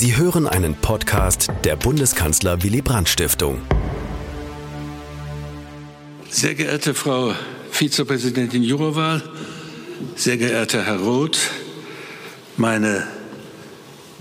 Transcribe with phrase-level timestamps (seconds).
[0.00, 3.62] Sie hören einen Podcast der Bundeskanzler Willy Brandt Stiftung.
[6.30, 7.34] Sehr geehrte Frau
[7.72, 9.20] Vizepräsidentin Jurowa,
[10.14, 11.40] sehr geehrter Herr Roth,
[12.56, 13.08] meine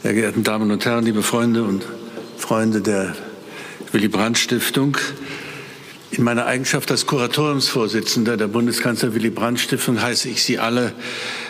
[0.01, 1.85] sehr geehrten Damen und Herren, liebe Freunde und
[2.39, 3.15] Freunde der
[3.91, 4.97] Willy Brandt Stiftung,
[6.09, 10.93] in meiner Eigenschaft als Kuratoriumsvorsitzender der Bundeskanzler Willy Brandt Stiftung heiße ich Sie alle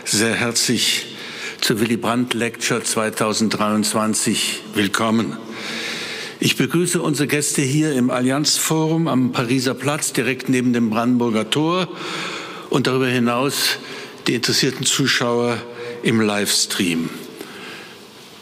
[0.04, 1.17] sehr herzlich
[1.62, 5.38] zur Willy Brandt Lecture 2023 willkommen.
[6.40, 11.88] Ich begrüße unsere Gäste hier im Allianzforum am Pariser Platz direkt neben dem Brandenburger Tor
[12.70, 13.78] und darüber hinaus
[14.28, 15.58] die interessierten Zuschauer
[16.04, 17.10] im Livestream.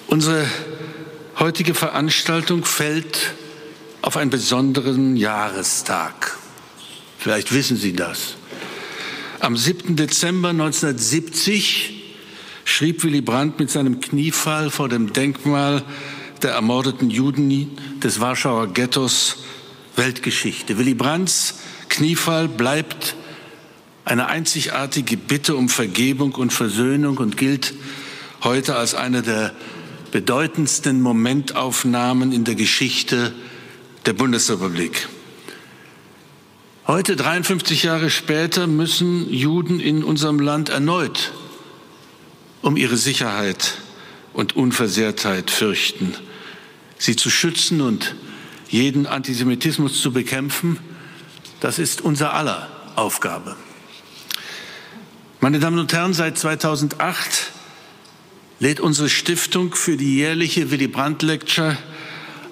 [0.08, 0.46] Unsere
[1.40, 3.34] heutige Veranstaltung fällt
[4.02, 6.38] auf einen besonderen Jahrestag.
[7.18, 8.36] Vielleicht wissen Sie das.
[9.40, 9.96] Am 7.
[9.96, 11.95] Dezember 1970
[12.66, 15.84] schrieb Willy Brandt mit seinem Kniefall vor dem Denkmal
[16.42, 19.38] der ermordeten Juden des Warschauer Ghettos
[19.96, 20.78] Weltgeschichte.
[20.78, 23.16] Willy Brandts Kniefall bleibt
[24.04, 27.74] eine einzigartige Bitte um Vergebung und Versöhnung und gilt
[28.44, 29.54] heute als eine der
[30.12, 33.34] bedeutendsten Momentaufnahmen in der Geschichte
[34.06, 35.08] der Bundesrepublik.
[36.88, 41.32] Heute, 53 Jahre später, müssen Juden in unserem Land erneut
[42.66, 43.78] um ihre Sicherheit
[44.34, 46.16] und Unversehrtheit fürchten.
[46.98, 48.16] Sie zu schützen und
[48.68, 50.80] jeden Antisemitismus zu bekämpfen,
[51.60, 53.56] das ist unser aller Aufgabe.
[55.42, 57.52] Meine Damen und Herren, seit 2008
[58.60, 61.78] lädt unsere Stiftung für die jährliche Willy Brandt Lecture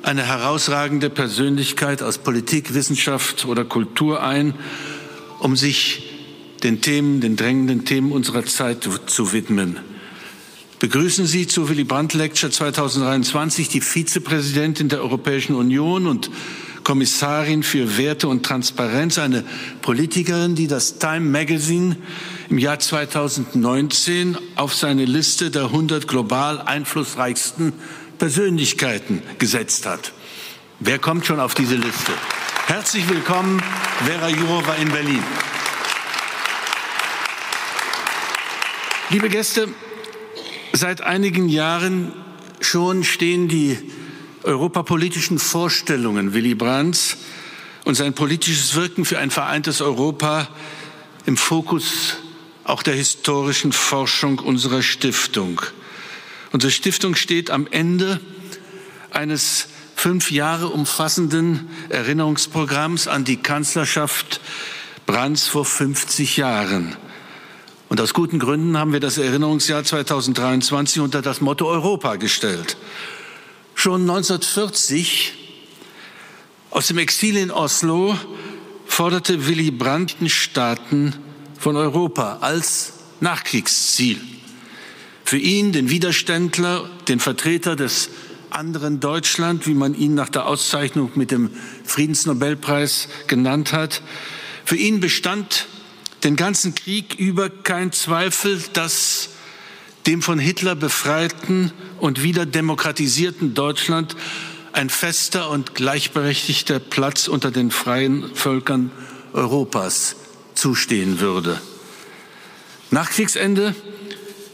[0.03, 4.53] eine herausragende Persönlichkeit aus Politik, Wissenschaft oder Kultur ein,
[5.39, 6.03] um sich
[6.61, 9.79] den Themen, den drängenden Themen unserer Zeit zu widmen.
[10.83, 16.29] Begrüßen Sie zur Willy Brandt Lecture 2023 die Vizepräsidentin der Europäischen Union und
[16.83, 19.45] Kommissarin für Werte und Transparenz, eine
[19.81, 21.95] Politikerin, die das Time Magazine
[22.49, 27.71] im Jahr 2019 auf seine Liste der 100 global einflussreichsten
[28.17, 30.11] Persönlichkeiten gesetzt hat.
[30.81, 32.11] Wer kommt schon auf diese Liste?
[32.67, 33.63] Herzlich willkommen,
[34.03, 35.23] Vera Jourova in Berlin.
[39.11, 39.69] Liebe Gäste,
[40.83, 42.11] seit einigen Jahren
[42.59, 43.77] schon stehen die
[44.43, 47.15] europapolitischen Vorstellungen Willy Brandts
[47.85, 50.49] und sein politisches Wirken für ein vereintes Europa
[51.25, 52.17] im Fokus
[52.65, 55.61] auch der historischen Forschung unserer Stiftung.
[56.51, 58.19] Unsere Stiftung steht am Ende
[59.09, 64.41] eines fünf Jahre umfassenden Erinnerungsprogramms an die Kanzlerschaft
[65.05, 66.97] Brandts vor 50 Jahren.
[67.93, 72.75] Und aus guten Gründen haben wir das Erinnerungsjahr 2023 unter das Motto Europa gestellt.
[73.75, 75.31] Schon 1940
[76.71, 78.17] aus dem Exil in Oslo
[78.87, 81.13] forderte Willy Brandt Staaten
[81.59, 84.19] von Europa als Nachkriegsziel.
[85.23, 88.09] Für ihn, den Widerständler, den Vertreter des
[88.49, 91.51] anderen Deutschland, wie man ihn nach der Auszeichnung mit dem
[91.83, 94.01] Friedensnobelpreis genannt hat,
[94.65, 95.67] für ihn bestand
[96.23, 99.29] den ganzen Krieg über kein Zweifel, dass
[100.07, 104.15] dem von Hitler befreiten und wieder demokratisierten Deutschland
[104.73, 108.91] ein fester und gleichberechtigter Platz unter den freien Völkern
[109.33, 110.15] Europas
[110.55, 111.61] zustehen würde.
[112.91, 113.75] Nach Kriegsende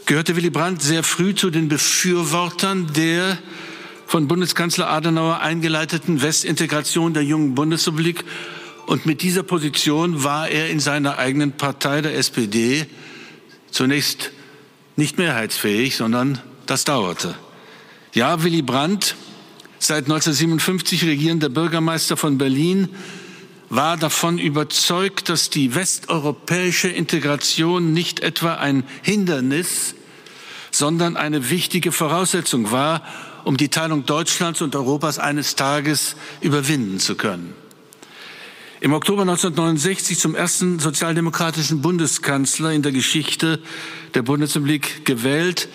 [0.06, 3.38] gehörte Willy Brandt sehr früh zu den Befürwortern der
[4.06, 8.24] von Bundeskanzler Adenauer eingeleiteten Westintegration der jungen Bundesrepublik.
[8.90, 12.86] Und mit dieser Position war er in seiner eigenen Partei, der SPD,
[13.70, 14.32] zunächst
[14.96, 17.36] nicht mehrheitsfähig, sondern das dauerte.
[18.14, 19.14] Ja, Willy Brandt,
[19.78, 22.88] seit 1957 regierender Bürgermeister von Berlin,
[23.68, 29.94] war davon überzeugt, dass die westeuropäische Integration nicht etwa ein Hindernis,
[30.72, 33.04] sondern eine wichtige Voraussetzung war,
[33.44, 37.54] um die Teilung Deutschlands und Europas eines Tages überwinden zu können.
[38.82, 43.60] Im Oktober 1969 zum ersten sozialdemokratischen Bundeskanzler in der Geschichte
[44.14, 45.68] der Bundesrepublik gewählt,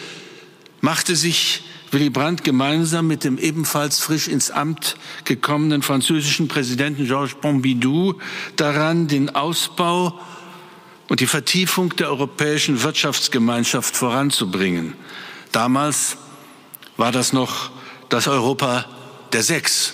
[0.81, 1.61] machte sich
[1.91, 8.15] Willy Brandt gemeinsam mit dem ebenfalls frisch ins Amt gekommenen französischen Präsidenten Georges Pompidou
[8.55, 10.19] daran, den Ausbau
[11.07, 14.95] und die Vertiefung der europäischen Wirtschaftsgemeinschaft voranzubringen.
[15.51, 16.17] Damals
[16.97, 17.69] war das noch
[18.09, 18.85] das Europa
[19.31, 19.93] der Sechs.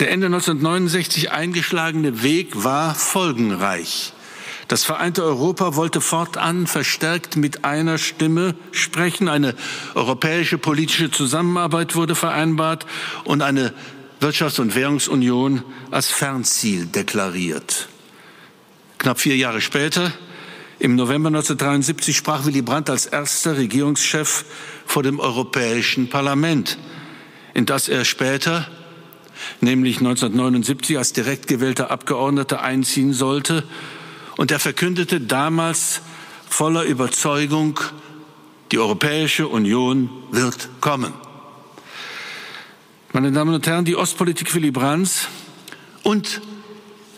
[0.00, 4.12] Der Ende 1969 eingeschlagene Weg war folgenreich.
[4.66, 9.28] Das vereinte Europa wollte fortan verstärkt mit einer Stimme sprechen.
[9.28, 9.54] Eine
[9.94, 12.86] europäische politische Zusammenarbeit wurde vereinbart
[13.24, 13.72] und eine
[14.20, 17.88] Wirtschafts- und Währungsunion als Fernziel deklariert.
[18.98, 20.12] Knapp vier Jahre später,
[20.78, 24.44] im November 1973, sprach Willy Brandt als erster Regierungschef
[24.86, 26.78] vor dem Europäischen Parlament,
[27.52, 28.66] in das er später,
[29.64, 33.64] nämlich 1979 als direkt gewählter Abgeordneter einziehen sollte
[34.36, 36.02] und er verkündete damals
[36.48, 37.80] voller Überzeugung,
[38.70, 41.12] die Europäische Union wird kommen.
[43.12, 45.28] Meine Damen und Herren, die Ostpolitik Willy Brandts
[46.02, 46.40] und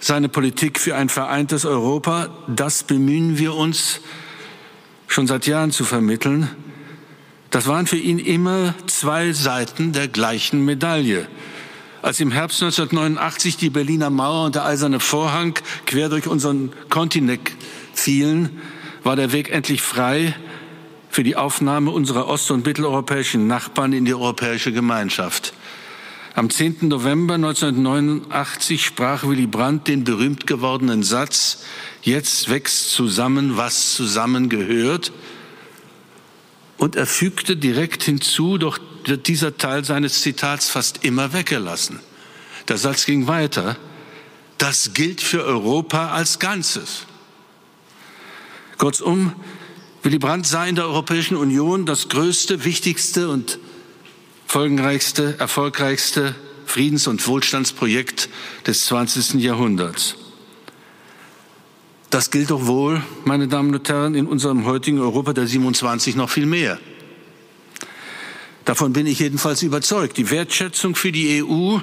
[0.00, 4.00] seine Politik für ein vereintes Europa, das bemühen wir uns
[5.06, 6.48] schon seit Jahren zu vermitteln.
[7.50, 11.26] Das waren für ihn immer zwei Seiten der gleichen Medaille.
[12.06, 15.54] Als im Herbst 1989 die Berliner Mauer und der eiserne Vorhang
[15.86, 17.50] quer durch unseren Kontinent
[17.94, 18.62] fielen,
[19.02, 20.32] war der Weg endlich frei
[21.10, 25.52] für die Aufnahme unserer ost- und mitteleuropäischen Nachbarn in die europäische Gemeinschaft.
[26.36, 26.76] Am 10.
[26.82, 31.64] November 1989 sprach Willy Brandt den berühmt gewordenen Satz,
[32.02, 35.10] jetzt wächst zusammen, was zusammengehört.
[36.76, 42.00] Und er fügte direkt hinzu, doch wird dieser Teil seines Zitats fast immer weggelassen.
[42.68, 43.76] Der Satz ging weiter.
[44.58, 47.06] Das gilt für Europa als Ganzes.
[48.78, 49.34] Kurzum,
[50.02, 53.58] Willy Brandt sah in der Europäischen Union das größte, wichtigste und
[54.46, 56.34] folgenreichste, erfolgreichste
[56.66, 58.28] Friedens- und Wohlstandsprojekt
[58.66, 59.34] des 20.
[59.34, 60.16] Jahrhunderts.
[62.10, 66.30] Das gilt doch wohl, meine Damen und Herren, in unserem heutigen Europa der 27 noch
[66.30, 66.78] viel mehr.
[68.66, 70.16] Davon bin ich jedenfalls überzeugt.
[70.16, 71.78] Die Wertschätzung für die EU,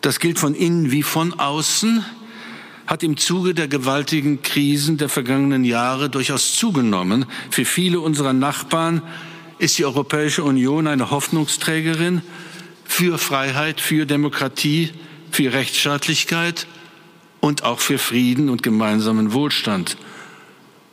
[0.00, 2.04] das gilt von innen wie von außen,
[2.86, 7.26] hat im Zuge der gewaltigen Krisen der vergangenen Jahre durchaus zugenommen.
[7.50, 9.02] Für viele unserer Nachbarn
[9.58, 12.22] ist die Europäische Union eine Hoffnungsträgerin
[12.84, 14.90] für Freiheit, für Demokratie,
[15.32, 16.68] für Rechtsstaatlichkeit
[17.40, 19.96] und auch für Frieden und gemeinsamen Wohlstand.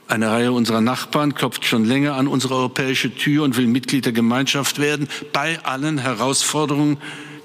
[0.10, 4.12] Eine Reihe unserer Nachbarn klopft schon länger an unsere europäische Tür und will Mitglied der
[4.12, 6.98] Gemeinschaft werden, bei allen Herausforderungen,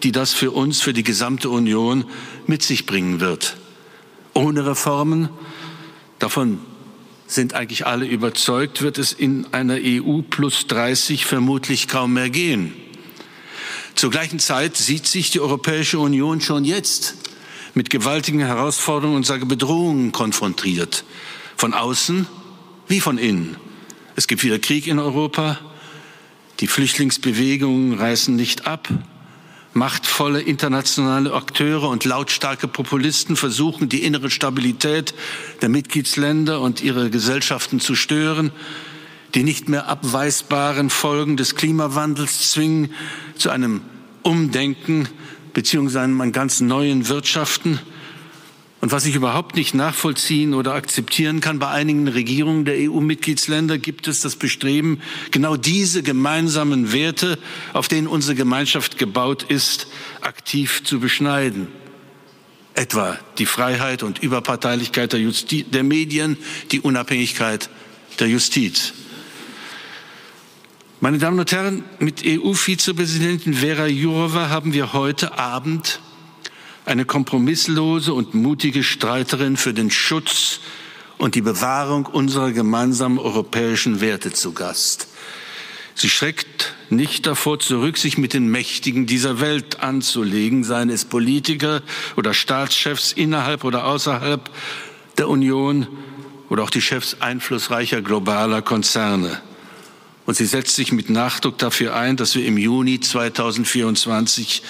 [0.02, 2.06] die das für uns, für die gesamte Union
[2.46, 3.58] mit sich bringen wird.
[4.32, 5.28] Ohne Reformen,
[6.18, 6.58] davon
[7.26, 12.72] sind eigentlich alle überzeugt, wird es in einer EU plus 30 vermutlich kaum mehr gehen.
[13.94, 17.16] Zur gleichen Zeit sieht sich die Europäische Union schon jetzt
[17.74, 21.04] mit gewaltigen Herausforderungen und sage Bedrohungen konfrontiert.
[21.58, 22.26] Von außen
[22.88, 23.56] wie von innen.
[24.16, 25.58] Es gibt wieder Krieg in Europa.
[26.60, 28.88] Die Flüchtlingsbewegungen reißen nicht ab.
[29.72, 35.14] Machtvolle internationale Akteure und lautstarke Populisten versuchen, die innere Stabilität
[35.62, 38.52] der Mitgliedsländer und ihre Gesellschaften zu stören.
[39.34, 42.94] Die nicht mehr abweisbaren Folgen des Klimawandels zwingen
[43.36, 43.80] zu einem
[44.22, 45.08] Umdenken
[45.54, 47.80] beziehungsweise einem ganz neuen Wirtschaften.
[48.84, 54.08] Und was ich überhaupt nicht nachvollziehen oder akzeptieren kann, bei einigen Regierungen der EU-Mitgliedsländer gibt
[54.08, 55.00] es das Bestreben,
[55.30, 57.38] genau diese gemeinsamen Werte,
[57.72, 59.86] auf denen unsere Gemeinschaft gebaut ist,
[60.20, 61.68] aktiv zu beschneiden.
[62.74, 66.36] Etwa die Freiheit und Überparteilichkeit der, Justi der Medien,
[66.70, 67.70] die Unabhängigkeit
[68.20, 68.92] der Justiz.
[71.00, 76.00] Meine Damen und Herren, mit EU-Vizepräsidentin Vera Jourova haben wir heute Abend
[76.84, 80.60] eine kompromisslose und mutige Streiterin für den Schutz
[81.18, 85.08] und die Bewahrung unserer gemeinsamen europäischen Werte zu Gast.
[85.94, 91.82] Sie schreckt nicht davor zurück, sich mit den Mächtigen dieser Welt anzulegen, seien es Politiker
[92.16, 94.50] oder Staatschefs innerhalb oder außerhalb
[95.16, 95.86] der Union
[96.48, 99.40] oder auch die Chefs einflussreicher globaler Konzerne.
[100.26, 104.62] Und sie setzt sich mit Nachdruck dafür ein, dass wir im Juni 2024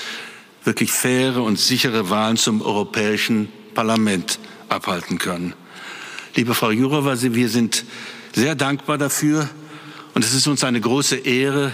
[0.64, 5.54] wirklich faire und sichere Wahlen zum Europäischen Parlament abhalten können.
[6.34, 7.84] Liebe Frau Jourova, wir sind
[8.32, 9.48] sehr dankbar dafür
[10.14, 11.72] und es ist uns eine große Ehre,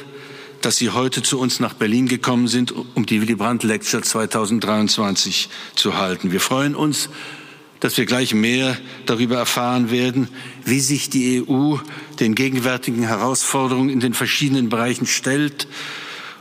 [0.60, 5.48] dass Sie heute zu uns nach Berlin gekommen sind, um die Willy Brandt Lecture 2023
[5.74, 6.32] zu halten.
[6.32, 7.08] Wir freuen uns,
[7.78, 10.28] dass wir gleich mehr darüber erfahren werden,
[10.64, 11.76] wie sich die EU
[12.18, 15.66] den gegenwärtigen Herausforderungen in den verschiedenen Bereichen stellt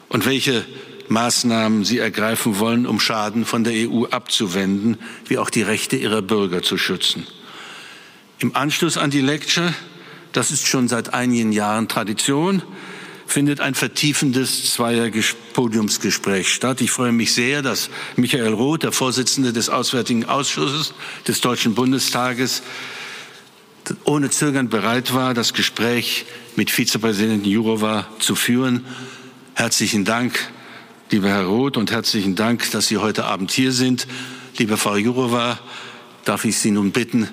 [0.09, 0.65] und welche
[1.09, 6.21] Maßnahmen sie ergreifen wollen, um Schaden von der EU abzuwenden, wie auch die Rechte ihrer
[6.21, 7.25] Bürger zu schützen.
[8.39, 9.73] Im Anschluss an die Lecture,
[10.31, 12.61] das ist schon seit einigen Jahren Tradition,
[13.25, 16.81] findet ein vertiefendes Zweier-Podiumsgespräch statt.
[16.81, 20.93] Ich freue mich sehr, dass Michael Roth, der Vorsitzende des Auswärtigen Ausschusses
[21.27, 22.63] des Deutschen Bundestages,
[24.03, 26.25] ohne Zögern bereit war, das Gespräch
[26.55, 28.85] mit Vizepräsidentin Jourova zu führen.
[29.55, 30.51] Herzlichen Dank,
[31.11, 34.07] lieber Herr Roth, und herzlichen Dank, dass Sie heute Abend hier sind.
[34.57, 35.59] Liebe Frau Jourova,
[36.25, 37.27] darf ich Sie nun bitten,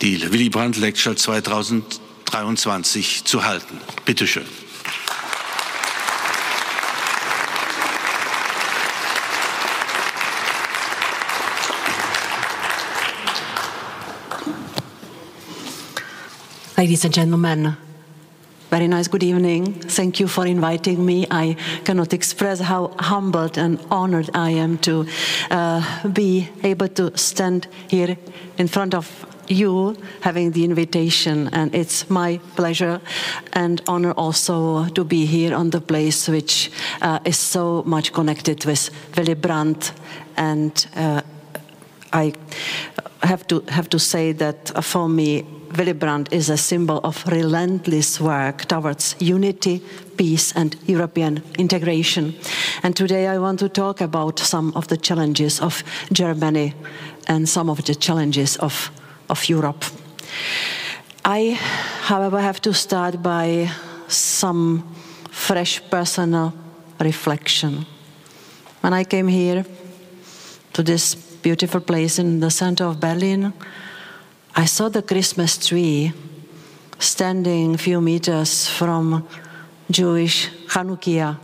[0.00, 3.78] die Willy Brandt Lecture 2023 zu halten.
[4.04, 4.44] Bitte schön.
[16.76, 17.76] Ladies and gentlemen,
[18.74, 19.72] very nice good evening.
[19.72, 21.26] Thank you for inviting me.
[21.30, 25.06] I cannot express how humbled and honored I am to
[25.52, 28.16] uh, be able to stand here
[28.58, 29.06] in front of
[29.46, 33.00] you having the invitation and it's my pleasure
[33.52, 38.64] and honor also to be here on the place which uh, is so much connected
[38.64, 39.92] with Willy Brandt
[40.36, 41.22] and uh,
[42.12, 42.32] I
[43.22, 45.44] have to have to say that for me
[45.76, 49.82] Willy Brandt is a symbol of relentless work towards unity,
[50.16, 52.34] peace, and European integration.
[52.82, 56.74] And today I want to talk about some of the challenges of Germany
[57.26, 58.90] and some of the challenges of,
[59.28, 59.84] of Europe.
[61.24, 61.58] I,
[62.02, 63.70] however, have to start by
[64.08, 64.94] some
[65.30, 66.52] fresh personal
[67.00, 67.86] reflection.
[68.80, 69.64] When I came here
[70.74, 73.52] to this beautiful place in the center of Berlin,
[74.56, 76.12] I saw the Christmas tree
[77.00, 79.26] standing a few meters from
[79.90, 81.38] Jewish Hanukkah.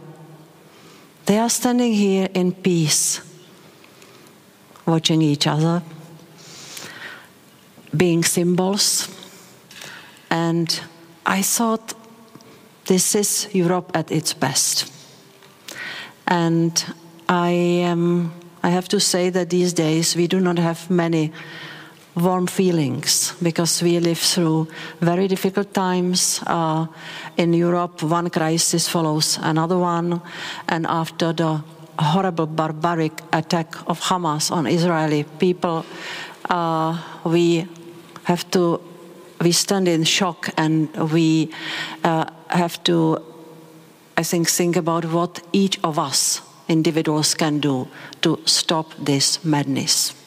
[1.26, 3.20] They are standing here in peace,
[4.86, 5.82] watching each other,
[7.96, 9.08] being symbols.
[10.30, 10.80] And
[11.26, 11.94] I thought
[12.86, 14.88] this is Europe at its best.
[16.28, 16.94] And
[17.28, 21.32] I, um, I have to say that these days we do not have many
[22.14, 24.68] warm feelings because we live through
[25.00, 26.42] very difficult times.
[26.46, 26.86] Uh,
[27.36, 30.20] in Europe, one crisis follows another one,
[30.68, 31.62] and after the
[31.98, 35.84] horrible barbaric attack of Hamas on Israeli people,
[36.48, 37.68] uh, we
[38.24, 38.80] have to
[39.40, 41.50] we stand in shock and we
[42.04, 43.22] uh, have to,
[44.16, 47.88] I think, think about what each of us individuals can do
[48.20, 50.19] to stop this madness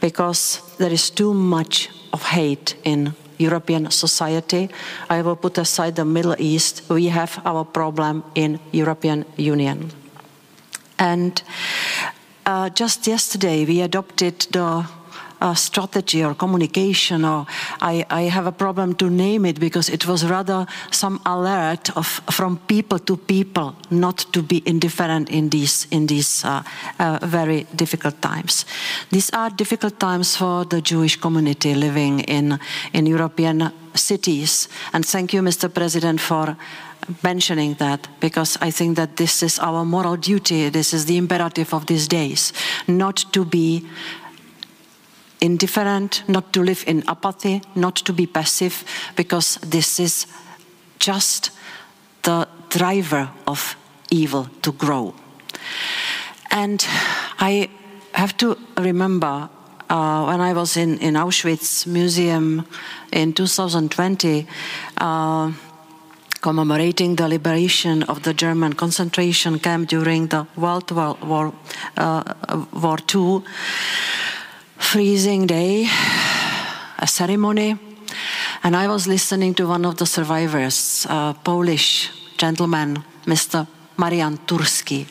[0.00, 4.68] because there is too much of hate in European society.
[5.10, 6.82] I will put aside the Middle East.
[6.88, 9.90] We have our problem in European Union.
[10.98, 11.42] And
[12.46, 14.86] uh, just yesterday we adopted the
[15.40, 17.46] uh, strategy or communication, or
[17.80, 22.06] I, I, have a problem to name it because it was rather some alert of
[22.30, 26.62] from people to people not to be indifferent in these in these uh,
[26.98, 28.64] uh, very difficult times.
[29.10, 32.58] These are difficult times for the Jewish community living in
[32.92, 34.68] in European cities.
[34.92, 35.72] And thank you, Mr.
[35.72, 36.56] President, for
[37.22, 40.68] mentioning that because I think that this is our moral duty.
[40.70, 42.52] This is the imperative of these days,
[42.86, 43.86] not to be
[45.40, 48.84] indifferent, not to live in apathy, not to be passive,
[49.16, 50.26] because this is
[50.98, 51.50] just
[52.22, 53.76] the driver of
[54.10, 55.14] evil to grow.
[56.50, 56.84] And
[57.38, 57.68] I
[58.12, 59.48] have to remember
[59.88, 62.66] uh, when I was in, in Auschwitz Museum
[63.12, 64.46] in 2020,
[64.98, 65.52] uh,
[66.40, 71.52] commemorating the liberation of the German concentration camp during the World War, War,
[71.96, 72.22] uh,
[72.72, 73.42] War II
[74.78, 75.88] freezing day,
[76.98, 77.78] a ceremony,
[78.62, 83.66] and I was listening to one of the survivors, a Polish gentleman, Mr.
[83.96, 85.06] Marian Turski.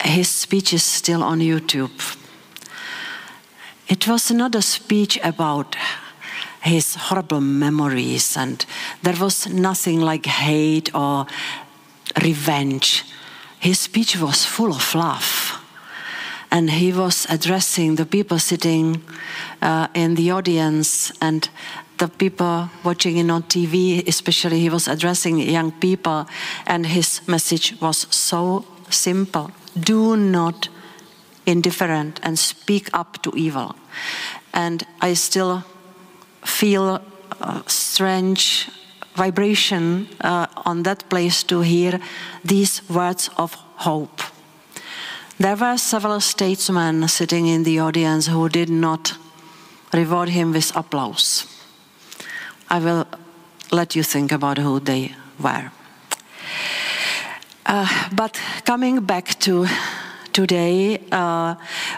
[0.00, 2.16] His speech is still on YouTube.
[3.88, 5.76] It was another speech about
[6.60, 8.64] his horrible memories, and
[9.02, 11.26] there was nothing like hate or
[12.22, 13.04] revenge.
[13.58, 15.55] His speech was full of love
[16.56, 19.02] and he was addressing the people sitting
[19.60, 21.50] uh, in the audience and
[21.98, 26.26] the people watching it on TV, especially he was addressing young people,
[26.66, 30.70] and his message was so simple: do not
[31.44, 33.76] indifferent and speak up to evil.
[34.54, 35.62] And I still
[36.42, 37.02] feel
[37.40, 38.70] a strange
[39.14, 42.00] vibration uh, on that place to hear
[42.42, 44.35] these words of hope.
[45.38, 49.18] There were several statesmen sitting in the audience who did not
[49.92, 51.46] reward him with applause.
[52.70, 53.06] I will
[53.70, 55.70] let you think about who they were.
[57.66, 59.66] Uh, but coming back to
[60.32, 61.56] today, uh,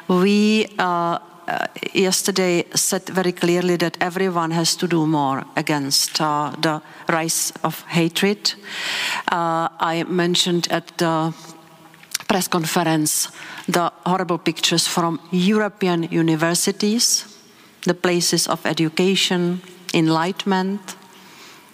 [0.09, 6.51] we uh, uh, yesterday said very clearly that everyone has to do more against uh,
[6.61, 8.55] the rise of hatred.
[9.31, 11.33] Uh, I mentioned at the
[12.29, 13.29] press conference
[13.67, 17.27] the horrible pictures from European universities,
[17.83, 19.61] the places of education,
[19.95, 20.97] enlightenment,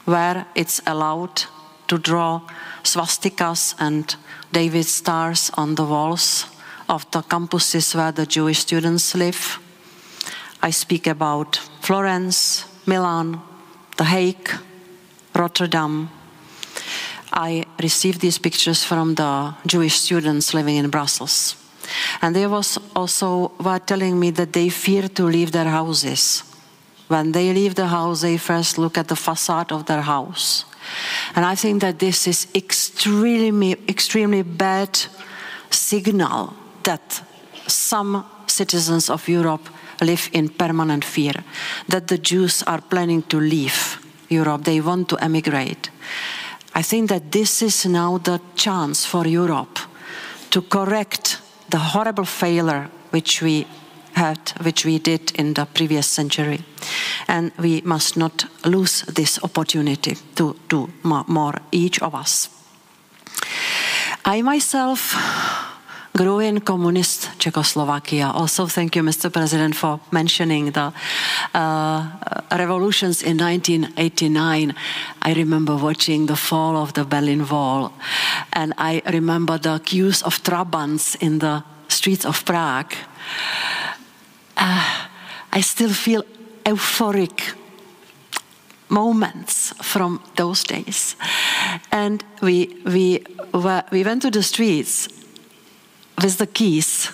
[0.04, 1.42] where it's allowed
[1.86, 2.40] to draw
[2.82, 4.16] swastikas and
[4.52, 6.46] David stars on the walls
[6.88, 9.58] of the campuses where the Jewish students live.
[10.62, 13.40] I speak about Florence, Milan,
[13.96, 14.50] The Hague,
[15.34, 16.10] Rotterdam.
[17.34, 21.56] I received these pictures from the Jewish students living in Brussels.
[22.22, 26.44] And they was also were telling me that they fear to leave their houses.
[27.08, 30.64] When they leave the house, they first look at the facade of their house.
[31.34, 34.98] And I think that this is extremely, extremely bad
[35.70, 37.22] signal that
[37.66, 39.68] some citizens of Europe
[40.00, 41.34] live in permanent fear,
[41.88, 43.98] that the Jews are planning to leave
[44.28, 45.90] Europe, they want to emigrate.
[46.74, 49.78] I think that this is now the chance for Europe
[50.50, 51.40] to correct
[51.70, 53.66] the horrible failure which we
[54.14, 56.64] had, which we did in the previous century.
[57.28, 62.48] And we must not lose this opportunity to do more, each of us.
[64.24, 65.14] I myself
[66.16, 68.30] grew in communist Czechoslovakia.
[68.32, 69.30] Also, thank you, Mr.
[69.30, 70.92] President, for mentioning the
[71.54, 72.06] uh,
[72.52, 74.74] revolutions in 1989.
[75.22, 77.92] I remember watching the fall of the Berlin Wall,
[78.52, 82.94] and I remember the queues of Trabants in the streets of Prague.
[84.56, 85.08] Uh,
[85.52, 86.22] I still feel
[86.64, 87.54] euphoric
[88.88, 91.16] moments from those days.
[91.90, 95.23] And we, we, were, we went to the streets
[96.22, 97.10] with the keys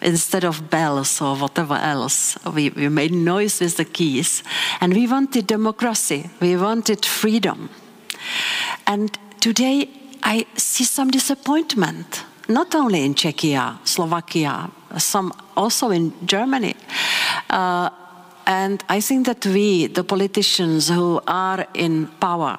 [0.00, 2.38] instead of bells or whatever else.
[2.44, 4.42] We, we made noise with the keys.
[4.80, 7.70] And we wanted democracy, we wanted freedom.
[8.86, 9.88] And today
[10.22, 16.74] I see some disappointment, not only in Czechia, Slovakia, some also in Germany.
[17.50, 17.90] Uh,
[18.46, 22.58] and I think that we, the politicians who are in power,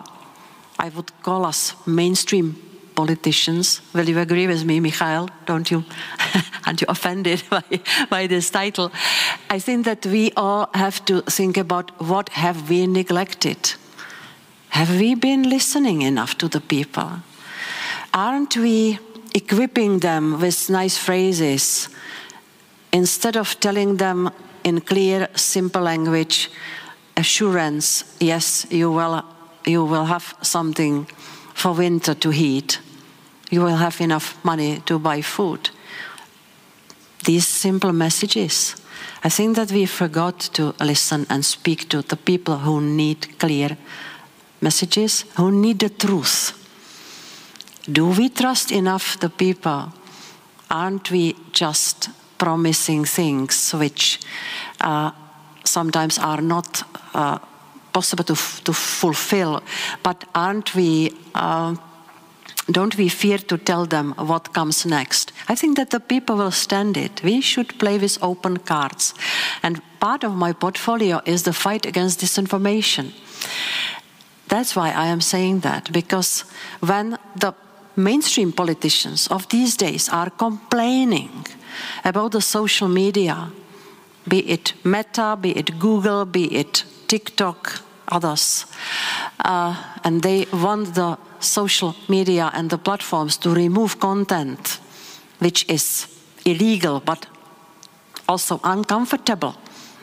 [0.80, 2.67] I would call us mainstream
[2.98, 3.82] politicians.
[3.94, 5.30] Will you agree with me, Michael?
[5.46, 5.86] Don't you?
[6.66, 7.64] Aren't you offended by,
[8.10, 8.92] by this title?
[9.50, 13.76] I think that we all have to think about what have we neglected.
[14.70, 17.12] Have we been listening enough to the people?
[18.14, 19.00] Aren't we
[19.36, 21.90] equipping them with nice phrases
[22.92, 24.32] instead of telling them
[24.64, 26.50] in clear, simple language
[27.16, 29.24] assurance, yes, you will,
[29.66, 31.06] you will have something
[31.54, 32.80] for winter to heat
[33.50, 35.70] you will have enough money to buy food.
[37.24, 38.76] These simple messages.
[39.24, 43.78] I think that we forgot to listen and speak to the people who need clear
[44.62, 46.54] messages, who need the truth.
[47.92, 49.94] Do we trust enough the people?
[50.70, 54.20] Aren't we just promising things which
[54.82, 55.12] uh,
[55.64, 56.84] sometimes are not
[57.14, 57.40] uh,
[57.94, 59.64] possible to, to fulfill?
[60.04, 61.76] But aren't we uh,
[62.70, 65.32] don't we fear to tell them what comes next?
[65.48, 67.24] I think that the people will stand it.
[67.24, 69.14] We should play with open cards.
[69.64, 73.14] And part of my portfolio is the fight against disinformation.
[74.50, 76.44] That's why I am saying that, because
[76.80, 77.54] when the
[77.96, 81.46] mainstream politicians of these days are complaining
[82.04, 83.52] about the social media,
[84.28, 88.66] be it Meta, be it Google, be it TikTok, others,
[89.46, 94.80] uh, and they want the social media and the platforms to remove content
[95.40, 96.08] which is
[96.46, 97.28] illegal but
[98.28, 99.56] also uncomfortable.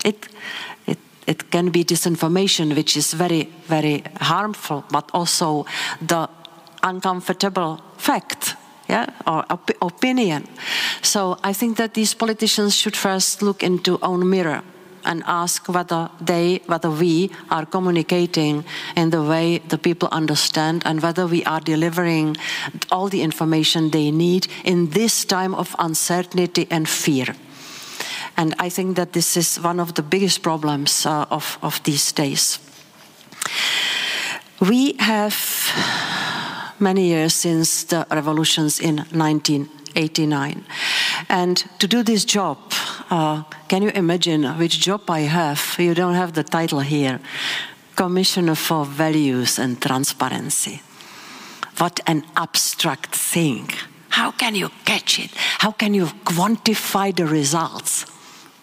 [0.04, 0.28] It,
[0.86, 5.66] it, it can be disinformation which is very, very harmful, but also
[6.00, 6.28] the
[6.82, 8.56] uncomfortable fact
[8.88, 10.46] yeah, or op opinion.
[11.02, 14.62] So I think that these politicians should first look into own mirror
[15.04, 18.64] and ask whether they, whether we are communicating
[18.96, 22.36] in the way the people understand and whether we are delivering
[22.90, 27.34] all the information they need in this time of uncertainty and fear.
[28.36, 32.12] And I think that this is one of the biggest problems uh, of, of these
[32.12, 32.58] days.
[34.60, 35.34] We have
[36.78, 40.64] many years since the revolutions in 1989.
[41.28, 42.58] And to do this job,
[43.10, 45.76] uh, can you imagine which job I have?
[45.78, 47.20] You don't have the title here
[47.96, 50.80] Commissioner for Values and Transparency.
[51.78, 53.68] What an abstract thing.
[54.08, 55.30] How can you catch it?
[55.58, 58.06] How can you quantify the results?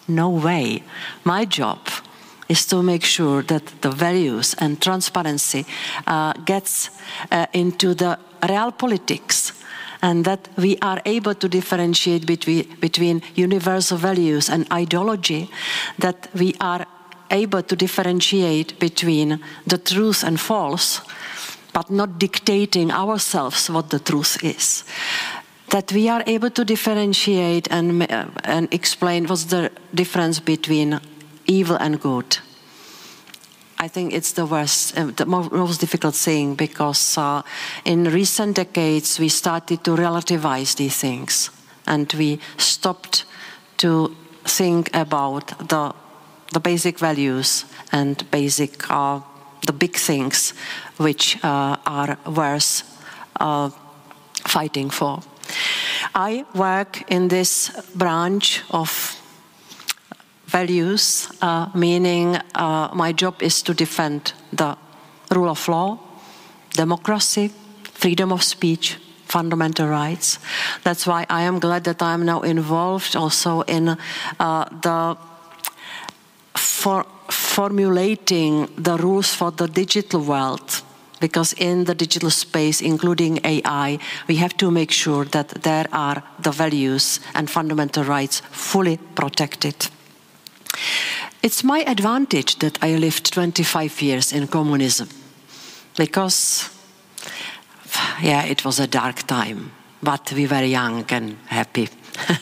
[0.08, 0.82] No way.
[1.24, 1.78] My job
[2.48, 5.64] is to make sure that the values and transparency
[6.06, 6.90] uh, gets
[7.30, 9.52] uh, into the real politics
[10.02, 15.48] and that we are able to differentiate between, between universal values and ideology,
[15.98, 16.86] that we are
[17.30, 21.00] able to differentiate between the truth and false,
[21.72, 24.84] but not dictating ourselves what the truth is.
[25.70, 31.00] That we are able to differentiate and, uh, and explain what's the difference between
[31.46, 32.38] evil and good.
[33.82, 37.42] I think it's the worst, uh, the most difficult thing because uh,
[37.84, 41.50] in recent decades we started to relativize these things
[41.84, 43.24] and we stopped
[43.78, 44.14] to
[44.44, 45.92] think about the,
[46.52, 49.18] the basic values and basic, uh,
[49.66, 50.54] the big things
[50.98, 52.84] which uh, are worth
[53.40, 53.68] uh,
[54.46, 55.22] fighting for.
[56.14, 59.20] I work in this branch of
[60.52, 64.76] values, uh, meaning uh, my job is to defend the
[65.30, 65.98] rule of law,
[66.74, 67.50] democracy,
[67.94, 70.38] freedom of speech, fundamental rights.
[70.84, 75.16] That's why I am glad that I am now involved also in uh, the
[76.54, 80.82] for formulating the rules for the digital world.
[81.20, 86.22] Because in the digital space, including AI, we have to make sure that there are
[86.42, 89.88] the values and fundamental rights fully protected.
[91.42, 95.08] It's my advantage that I lived 25 years in communism
[95.96, 96.70] because,
[98.22, 101.88] yeah, it was a dark time, but we were young and happy.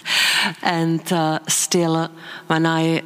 [0.63, 2.11] and uh, still,
[2.47, 3.03] when I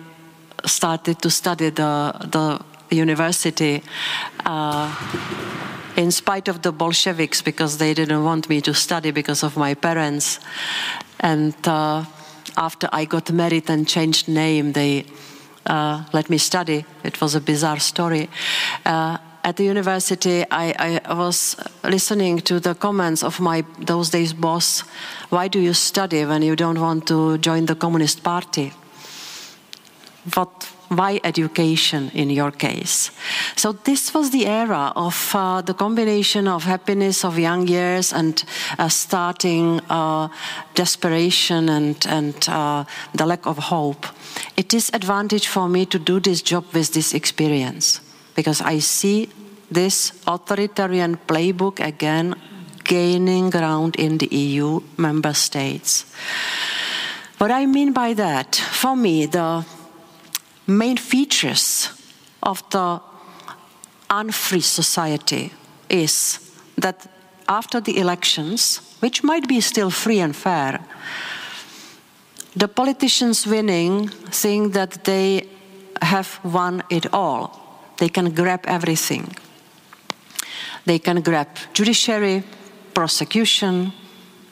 [0.65, 2.61] started to study the, the
[2.95, 3.83] university,
[4.45, 4.91] uh,
[5.97, 9.75] in spite of the Bolsheviks, because they didn't want me to study because of my
[9.75, 10.41] parents,
[11.21, 12.05] and uh,
[12.57, 15.07] after I got married and changed name, they
[15.67, 16.85] uh, let me study.
[17.03, 18.29] It was a bizarre story.
[18.85, 24.33] Uh, at the university, I, I, was listening to the comments of my those days
[24.33, 24.81] boss.
[25.29, 28.73] Why do you study when you don't want to join the Communist Party?
[30.33, 33.11] What why education in your case?
[33.57, 38.43] So this was the era of uh, the combination of happiness of young years and
[38.79, 40.29] uh, starting uh,
[40.75, 44.07] desperation and, and uh, the lack of hope.
[44.57, 48.01] It is advantage for me to do this job with this experience
[48.35, 49.29] because I see
[49.71, 52.35] this authoritarian playbook again
[52.85, 56.05] gaining ground in the EU member states.
[57.39, 59.65] What I mean by that, for me, the
[60.67, 61.91] main features
[62.43, 63.01] of the
[64.11, 65.53] unfree society
[65.89, 66.39] is
[66.77, 67.07] that
[67.49, 70.81] after the elections, which might be still free and fair,
[72.57, 75.49] the politicians winning think that they
[76.01, 77.61] have won it all.
[77.99, 79.37] They can grab everything.
[80.85, 82.45] They can grab judiciary,
[82.93, 83.93] prosecution,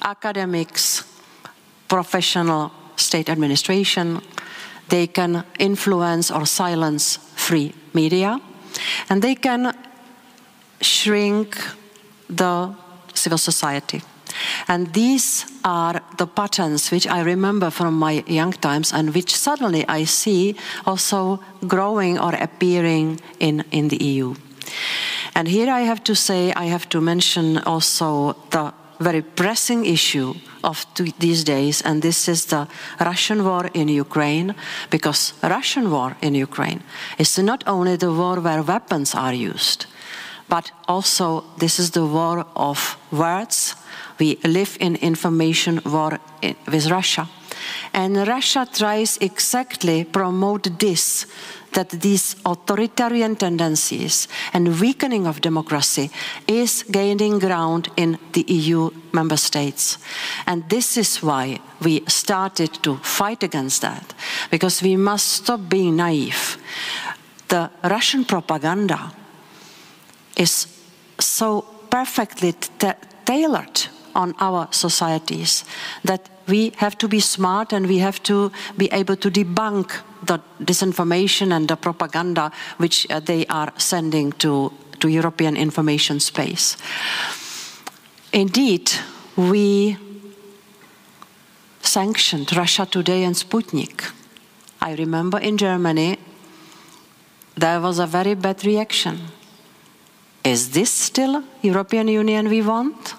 [0.02, 1.04] academics,
[1.88, 4.20] professional state administration,
[4.92, 8.38] they can influence or silence free media,
[9.08, 9.72] and they can
[10.82, 11.56] shrink
[12.28, 12.74] the
[13.14, 14.02] civil society.
[14.68, 19.84] And these are the patterns which I remember from my young times and which suddenly
[19.88, 24.34] I see also growing or appearing in, in the EU.
[25.34, 30.34] And here I have to say, I have to mention also the very pressing issue
[30.62, 30.86] of
[31.18, 32.66] these days, and this is the
[33.00, 34.54] Russian war in Ukraine,
[34.90, 36.82] because Russian war in Ukraine
[37.18, 39.86] is not only the war where weapons are used,
[40.48, 43.74] but also this is the war of words.
[44.18, 46.20] We live in information war
[46.66, 47.28] with Russia.
[47.92, 51.26] And Russia tries exactly promote this
[51.72, 56.10] that these authoritarian tendencies and weakening of democracy
[56.46, 59.98] is gaining ground in the EU member states.
[60.46, 64.14] And this is why we started to fight against that,
[64.50, 66.58] because we must stop being naive.
[67.48, 69.12] The Russian propaganda
[70.36, 70.66] is
[71.18, 72.54] so perfectly
[73.24, 75.64] tailored on our societies
[76.04, 79.92] that we have to be smart and we have to be able to debunk
[80.24, 86.76] the disinformation and the propaganda which uh, they are sending to, to European information space.
[88.32, 88.90] Indeed,
[89.36, 89.96] we
[91.80, 94.12] sanctioned Russia Today and Sputnik.
[94.80, 96.18] I remember in Germany
[97.56, 99.20] there was a very bad reaction.
[100.44, 103.14] Is this still European Union we want?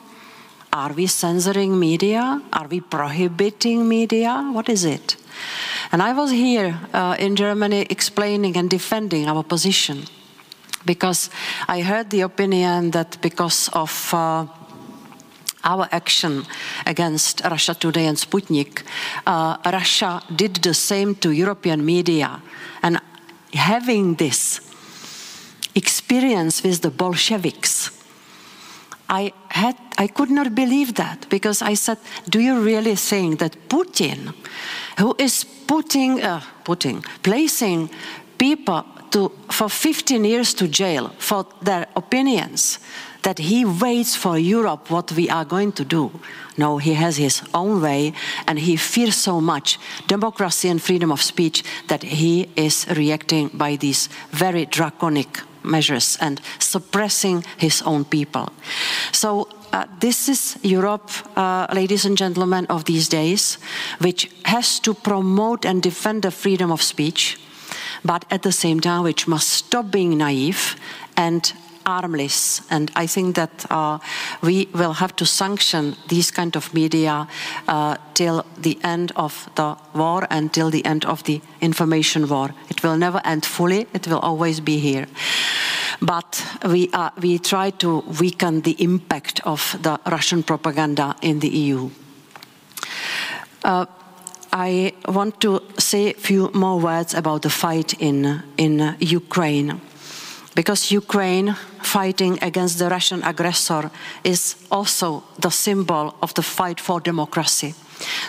[0.73, 2.41] Are we censoring media?
[2.51, 4.49] Are we prohibiting media?
[4.51, 5.17] What is it?
[5.91, 10.05] And I was here uh, in Germany explaining and defending our position
[10.83, 11.29] because
[11.67, 14.47] I heard the opinion that because of uh,
[15.63, 16.43] our action
[16.87, 18.81] against Russia Today and Sputnik,
[19.27, 22.41] uh, Russia did the same to European media.
[22.81, 22.99] And
[23.53, 24.59] having this
[25.75, 27.91] experience with the Bolsheviks,
[29.19, 31.97] I had I could not believe that because I said,
[32.29, 34.33] "Do you really think that Putin,
[34.99, 37.89] who is putting uh, putting placing
[38.37, 42.79] people to, for 15 years to jail for their opinions,
[43.21, 46.11] that he waits for Europe what we are going to do.
[46.57, 48.13] No, he has his own way
[48.47, 53.77] and he fears so much democracy and freedom of speech that he is reacting by
[53.77, 58.49] these very draconic measures and suppressing his own people.
[59.11, 63.57] So uh, this is Europe, uh, ladies and gentlemen, of these days,
[63.99, 67.39] which has to promote and defend the freedom of speech,
[68.05, 70.75] but at the same time, which must stop being naive
[71.17, 71.53] and
[71.85, 72.61] armless.
[72.69, 73.99] And I think that uh,
[74.41, 77.27] we will have to sanction these kind of media
[77.67, 82.53] uh, till the end of the war and till the end of the information war.
[82.69, 83.87] It will never end fully.
[83.93, 85.07] It will always be here.
[86.01, 91.49] But we, uh, we try to weaken the impact of the Russian propaganda in the
[91.49, 91.89] EU.
[93.63, 93.85] Uh,
[94.51, 99.81] I want to say a few more words about the fight in, in Ukraine
[100.55, 103.89] because Ukraine fighting against the Russian aggressor
[104.23, 107.73] is also the symbol of the fight for democracy.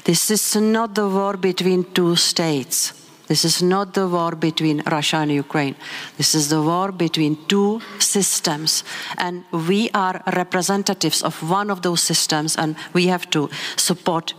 [0.04, 2.92] This is not the war between two states.
[3.26, 5.76] This is not the war between Russia and Ukraine.
[6.18, 8.84] This is the war between two systems.
[9.16, 14.34] And we are representatives of one of those systems, and we have to support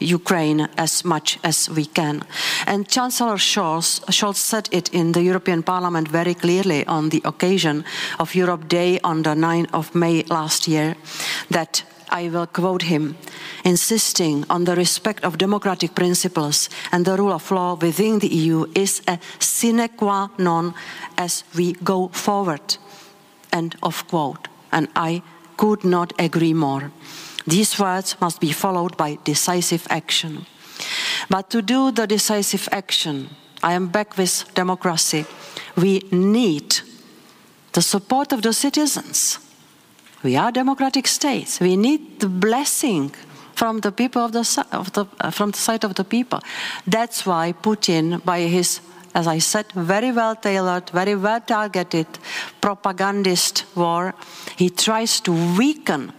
[0.00, 2.22] Ukraine as much as we can.
[2.66, 7.84] And Chancellor Scholz, Scholz, said it in the European Parliament very clearly on the occasion
[8.18, 10.96] of Europe Day on the 9th of May last year
[11.50, 13.16] that I will quote him,
[13.64, 18.66] insisting on the respect of democratic principles and the rule of law within the EU
[18.74, 20.74] is a sine qua non
[21.18, 22.78] as we go forward.
[23.52, 24.48] End of quote.
[24.70, 25.22] And I
[25.56, 26.92] could not agree more.
[27.46, 30.46] These words must be followed by decisive action.
[31.30, 33.30] But to do the decisive action,
[33.62, 35.24] I am back with democracy,
[35.76, 36.80] we need
[37.72, 39.38] the support of the citizens.
[40.22, 41.60] We are democratic states.
[41.60, 43.14] We need the blessing
[43.54, 46.40] from the people of the, of the uh, from the side of the people.
[46.86, 48.80] That's why Putin, by his
[49.14, 52.06] as I said, very well tailored, very well targeted
[52.60, 54.14] propagandist war,
[54.56, 56.12] he tries to weaken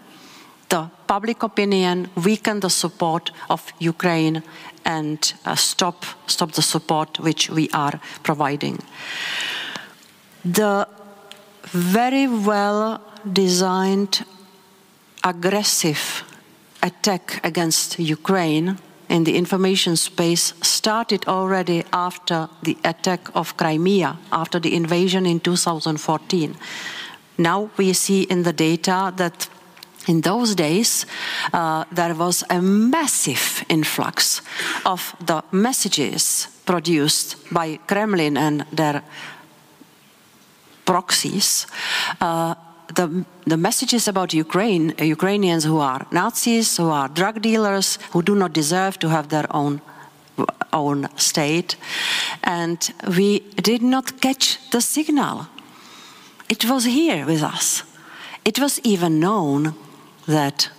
[1.07, 4.43] public opinion, weaken the support of Ukraine,
[4.85, 8.79] and uh, stop, stop the support which we are providing.
[10.45, 10.87] The
[11.63, 13.01] very well
[13.33, 14.25] designed
[15.23, 16.23] aggressive
[16.81, 18.77] attack against Ukraine
[19.09, 25.39] in the information space started already after the attack of Crimea, after the invasion in
[25.39, 26.55] 2014.
[27.37, 29.49] Now we see in the data that
[30.07, 31.05] in those days,
[31.53, 34.41] uh, there was a massive influx
[34.85, 39.03] of the messages produced by Kremlin and their
[40.85, 41.67] proxies.
[42.21, 42.55] Uh,
[42.95, 48.35] the, the messages about Ukraine, Ukrainians who are Nazis, who are drug dealers, who do
[48.35, 49.81] not deserve to have their own
[50.71, 51.75] own state,
[52.43, 55.47] and we did not catch the signal.
[56.47, 57.83] It was here with us.
[58.45, 59.73] It was even known
[60.27, 60.69] that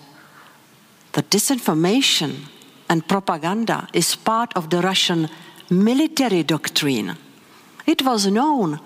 [1.13, 2.47] the disinformation
[2.89, 5.29] and propaganda is part of the Russian
[5.71, 7.17] military doctrine.
[7.87, 8.81] It was known.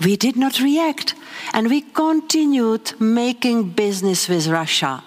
[0.00, 1.14] We did not react.
[1.52, 5.02] And we continued making business with Russia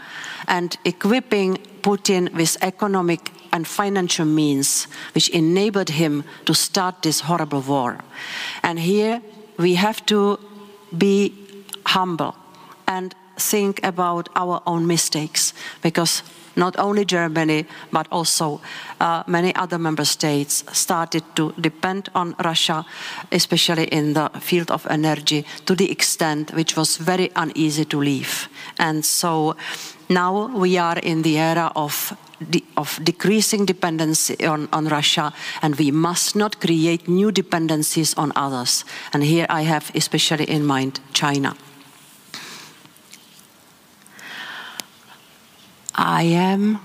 [0.48, 7.62] and equipping Putin with economic and financial means which enabled him to start this horrible
[7.62, 8.00] war.
[8.64, 9.22] And here
[9.58, 10.40] we have to
[10.98, 11.34] be
[11.86, 12.36] humble
[12.88, 16.24] and think about our own mistakes because
[16.56, 18.62] not only Germany, but also
[19.00, 22.86] uh, many other member states started to depend on Russia,
[23.32, 28.50] especially in the field of energy, to the extent which was very uneasy to leave.
[28.80, 29.56] And so
[30.10, 32.14] now we are in the era of
[32.76, 38.84] of decreasing dependency on, on, Russia, and we must not create new dependencies on others.
[39.14, 41.56] And here I have especially in mind China.
[45.96, 46.80] I am,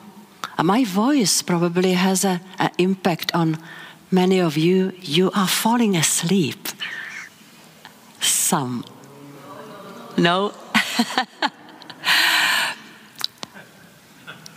[0.63, 2.41] my voice probably has an
[2.79, 3.59] impact on
[4.11, 6.69] many of you, you are falling asleep.
[8.21, 8.85] Some.
[10.17, 10.53] No?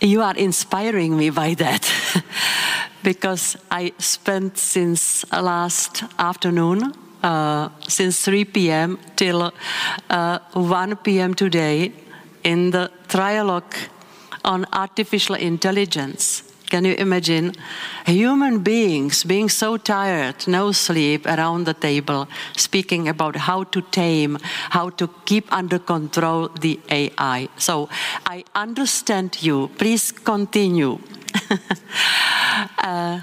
[0.02, 1.92] you are inspiring me by that
[3.04, 9.00] because I spent since last afternoon, uh, since 3 p.m.
[9.16, 9.52] till
[10.10, 11.34] uh, 1 p.m.
[11.34, 11.92] today,
[12.44, 13.90] in the trialogue
[14.44, 16.44] on artificial intelligence.
[16.70, 17.54] Can you imagine
[18.06, 24.38] human beings being so tired, no sleep, around the table, speaking about how to tame,
[24.70, 27.50] how to keep under control the AI?
[27.58, 27.90] So
[28.26, 29.70] I understand you.
[29.80, 31.00] Please continue.
[32.78, 33.22] uh,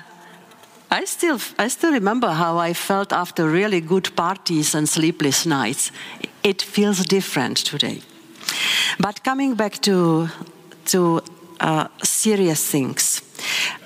[0.90, 5.92] I still, I still remember how I felt after really good parties and sleepless nights.
[6.42, 8.02] It feels different today.
[8.98, 10.28] But coming back to,
[10.86, 11.20] to
[11.60, 13.22] uh, serious things,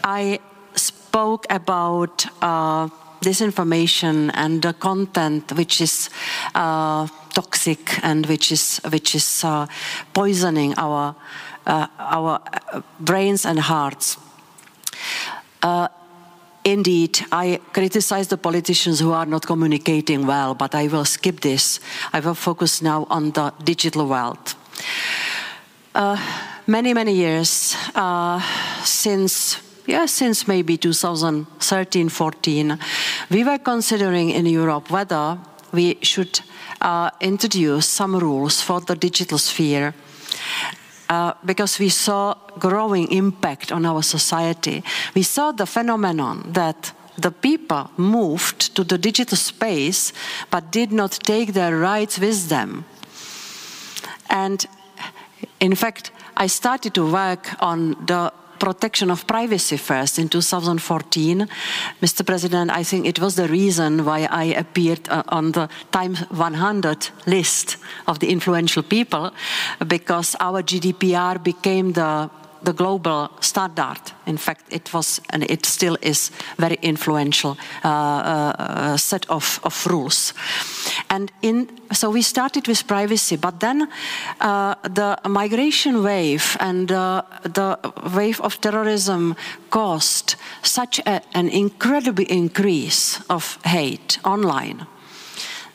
[0.05, 0.39] I
[0.75, 2.89] spoke about uh,
[3.21, 6.11] disinformation and the content which is
[6.55, 9.67] uh, toxic and which is, which is uh,
[10.13, 11.15] poisoning our,
[11.67, 12.41] uh, our
[12.73, 14.17] uh, brains and hearts.
[16.65, 21.81] Indeed, I criticize the politicians who are not communicating well, but I will skip this.
[22.13, 24.55] I will focus now on the digital world.
[25.95, 26.19] Uh,
[26.71, 28.41] many, many years uh,
[28.85, 32.79] since, yeah, since maybe 2013 14,
[33.31, 35.37] we were considering in Europe whether
[35.73, 36.41] we should
[36.81, 39.95] uh, introduce some rules for the digital sphere
[41.09, 44.85] uh, because we saw growing impact on our society.
[45.15, 50.13] We saw the phenomenon that the people moved to the digital space
[50.51, 52.85] but did not take their rights with them.
[54.29, 54.65] And
[55.59, 61.47] in fact, I started to work on the protection of privacy first in 2014.
[62.01, 62.25] Mr.
[62.25, 67.11] President, I think it was the reason why I appeared uh, on the Times 100
[67.27, 67.77] list
[68.07, 69.35] of the influential people,
[69.87, 72.31] because our GDPR became the
[72.63, 74.01] the global standard.
[74.27, 79.87] In fact, it was and it still is very influential uh, uh, set of, of
[79.87, 80.35] rules.
[81.09, 83.89] And in so we started with privacy, but then
[84.41, 87.79] uh, the migration wave and uh, the
[88.15, 89.35] wave of terrorism
[89.71, 94.87] caused such a, an incredible increase of hate online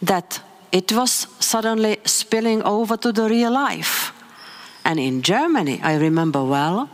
[0.01, 4.14] that it was suddenly spilling over to the real life
[4.85, 6.89] and in Germany, I remember well,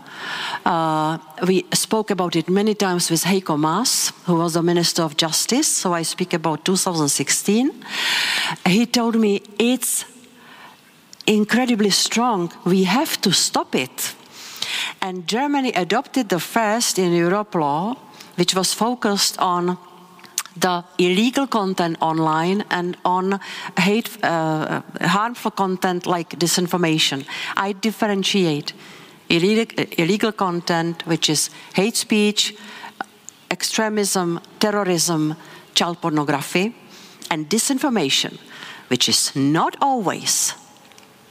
[0.66, 5.18] uh, we spoke about it many times with Heiko Maas, who was the Minister of
[5.18, 5.68] Justice.
[5.68, 7.72] So I speak about 2016.
[8.66, 10.06] He told me it's
[11.28, 12.54] incredibly strong.
[12.66, 14.16] We have to stop it.
[15.02, 17.98] And Germany adopted the first in Europe law,
[18.36, 19.78] which was focused on
[20.58, 23.40] the illegal content online and on
[23.78, 27.26] hate, uh, harmful content like disinformation.
[27.56, 28.74] I differentiate
[29.30, 32.56] illegal, illegal content, which is hate speech,
[33.50, 35.36] extremism, terrorism,
[35.74, 36.76] child pornography,
[37.30, 38.38] and disinformation,
[38.90, 40.54] which is not always,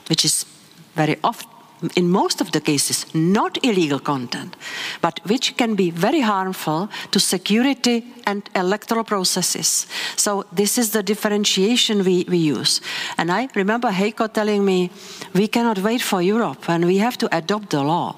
[0.09, 0.47] which is
[0.95, 1.60] very often
[1.97, 4.57] in most of the cases, not illegal content,
[5.01, 9.87] but which can be very harmful to security and electoral processes.
[10.17, 12.81] So this is the differentiation we, we use.
[13.17, 14.91] And I remember Heiko telling me,
[15.35, 18.17] we cannot wait for Europe and we have to adopt the law.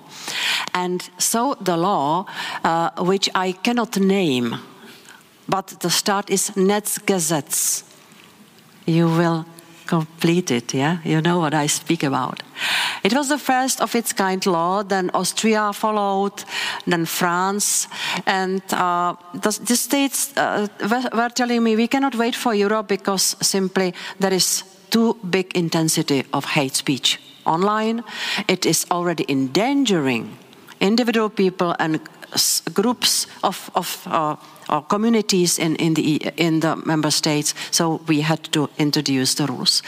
[0.75, 2.27] And so the law,
[2.65, 4.57] uh, which I cannot name,
[5.49, 7.85] but the start is Netzgesetz.
[8.87, 9.47] You will
[9.93, 10.97] complete it, yeah?
[11.05, 12.43] You know what I speak about.
[13.05, 16.45] It was the first of its kind law, then Austria followed,
[16.87, 17.89] then France,
[18.27, 20.67] and uh, the, the, states uh,
[21.19, 26.25] were telling me we cannot wait for Europe because simply there is too big intensity
[26.33, 28.03] of hate speech online.
[28.49, 30.39] It is already endangering
[30.81, 32.01] individual people and
[32.73, 34.37] groups of, of uh,
[34.69, 39.47] or communities in, in, the, in the member states, so we had to introduce the
[39.47, 39.83] rules.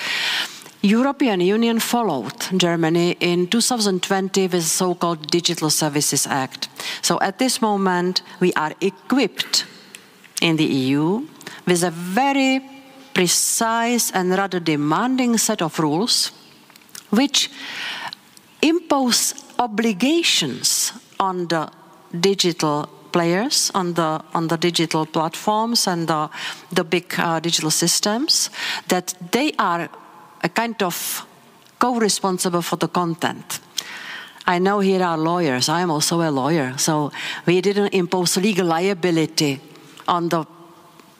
[0.82, 6.68] European Union followed Germany in 2020 with the so-called Digital Services Act.
[7.00, 9.64] So at this moment, we are equipped
[10.42, 11.26] in the EU
[11.66, 12.60] with a very
[13.14, 16.32] precise and rather demanding set of rules
[17.10, 17.50] which
[18.60, 21.70] impose obligations on the
[22.20, 26.28] digital players on the on the digital platforms and the,
[26.72, 28.50] the big uh, digital systems
[28.88, 29.88] that they are
[30.42, 31.26] a kind of
[31.78, 33.60] co-responsible for the content.
[34.46, 35.68] I know here are lawyers.
[35.68, 37.12] I am also a lawyer, so
[37.46, 39.60] we didn't impose legal liability
[40.06, 40.44] on the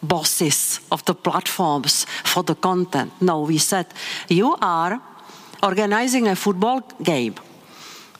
[0.03, 3.13] bosses of the platforms for the content.
[3.21, 3.87] No, we said,
[4.29, 5.01] you are
[5.63, 7.35] organizing a football game.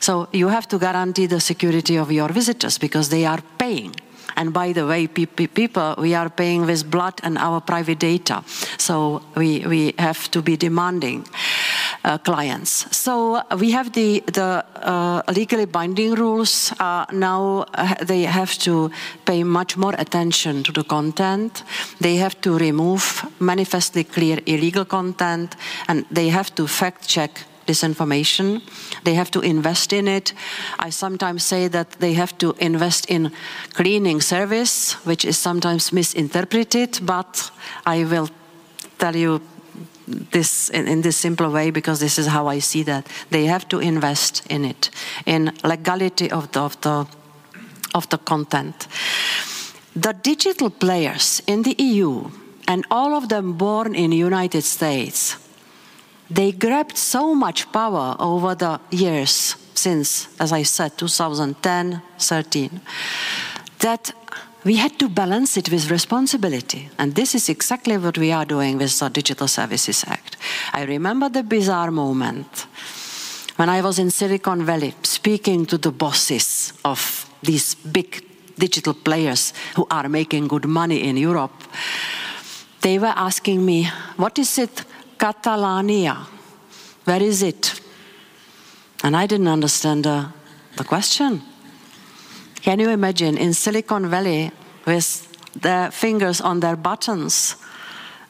[0.05, 3.95] So you have to guarantee the security of your visitors because they are paying.
[4.35, 8.43] And by the way, people, we are paying with blood and our private data.
[8.77, 11.25] So we, we have to be demanding.
[12.03, 12.85] Uh, clients.
[12.95, 16.71] So we have the, the uh, legally binding rules.
[16.79, 18.91] Uh, now uh, they have to
[19.25, 21.63] pay much more attention to the content.
[21.99, 25.55] They have to remove manifestly clear illegal content
[25.87, 28.61] and they have to fact check disinformation.
[29.03, 30.33] They have to invest in it.
[30.79, 33.31] I sometimes say that they have to invest in
[33.73, 37.51] cleaning service, which is sometimes misinterpreted, but
[37.85, 38.29] I will
[38.97, 39.41] tell you
[40.07, 43.67] this in, in, this simple way because this is how I see that they have
[43.69, 44.91] to invest in it,
[45.25, 47.07] in legality of the, of the,
[47.93, 48.87] of the content.
[49.95, 52.29] The digital players in the EU
[52.67, 55.37] and all of them born in the United States,
[56.29, 62.81] they grabbed so much power over the years since, as I said, 2010, 13,
[63.79, 64.13] that
[64.63, 66.89] we had to balance it with responsibility.
[66.97, 70.37] And this is exactly what we are doing with the Digital Services Act.
[70.73, 72.65] I remember the bizarre moment
[73.57, 78.25] when I was in Silicon Valley speaking to the bosses of these big
[78.57, 81.53] digital players who are making good money in Europe.
[82.81, 84.83] They were asking me, What is it,
[85.17, 86.27] Catalonia?
[87.05, 87.81] Where is it?
[89.03, 90.27] And I didn't understand the,
[90.77, 91.41] the question.
[92.61, 94.51] Can you imagine in Silicon Valley
[94.85, 95.27] with
[95.61, 97.55] their fingers on their buttons?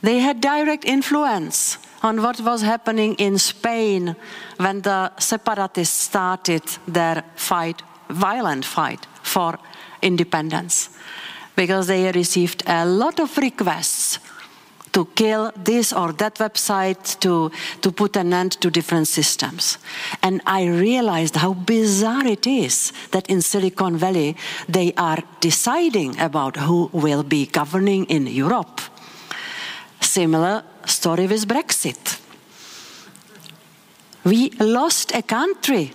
[0.02, 4.16] They had direct influence on what was happening in Spain
[4.58, 9.58] when the separatists started their fight, violent fight for
[10.02, 10.90] independence,
[11.56, 14.20] because they received a lot of requests
[14.96, 19.78] to kill this or that website, to, to put an end to different systems.
[20.24, 24.38] And I realized how bizarre it is that in Silicon Valley
[24.70, 28.80] they are deciding about who will be governing in Europe.
[30.00, 32.22] Similar story with Brexit.
[34.24, 35.92] We lost a country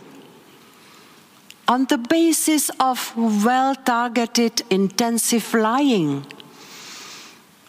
[1.67, 6.27] on the basis of well targeted intensive lying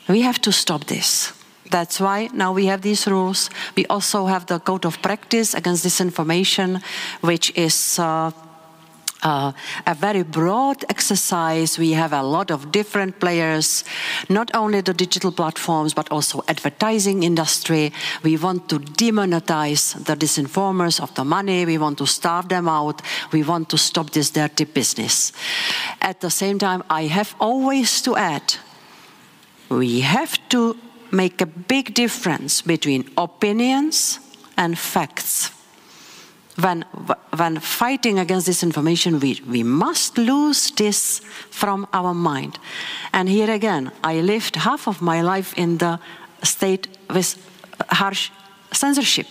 [0.08, 1.34] we have to stop this.
[1.70, 3.50] That's why now we have these rules.
[3.78, 6.82] We also have the code of practice against disinformation,
[7.22, 8.32] which is uh,
[9.24, 9.54] uh,
[9.88, 11.80] a very broad exercise.
[11.80, 13.86] We have a lot of different players,
[14.28, 17.94] not only the digital platforms, but also advertising industry.
[18.24, 21.66] We want to demonetize the disinformers of the money.
[21.66, 23.02] We want to starve them out.
[23.32, 25.32] We want to stop this dirty business.
[26.02, 28.56] At the same time, I have always to add
[29.72, 30.76] we have to
[31.12, 34.20] make a big difference between opinions
[34.58, 35.52] and facts.
[36.60, 36.84] When,
[37.36, 41.20] when fighting against disinformation, we, we must lose this
[41.50, 42.60] from our mind.
[43.14, 46.00] And here again, I lived half of my life in the
[46.44, 47.36] state with
[47.90, 48.30] harsh
[48.74, 49.28] censorship.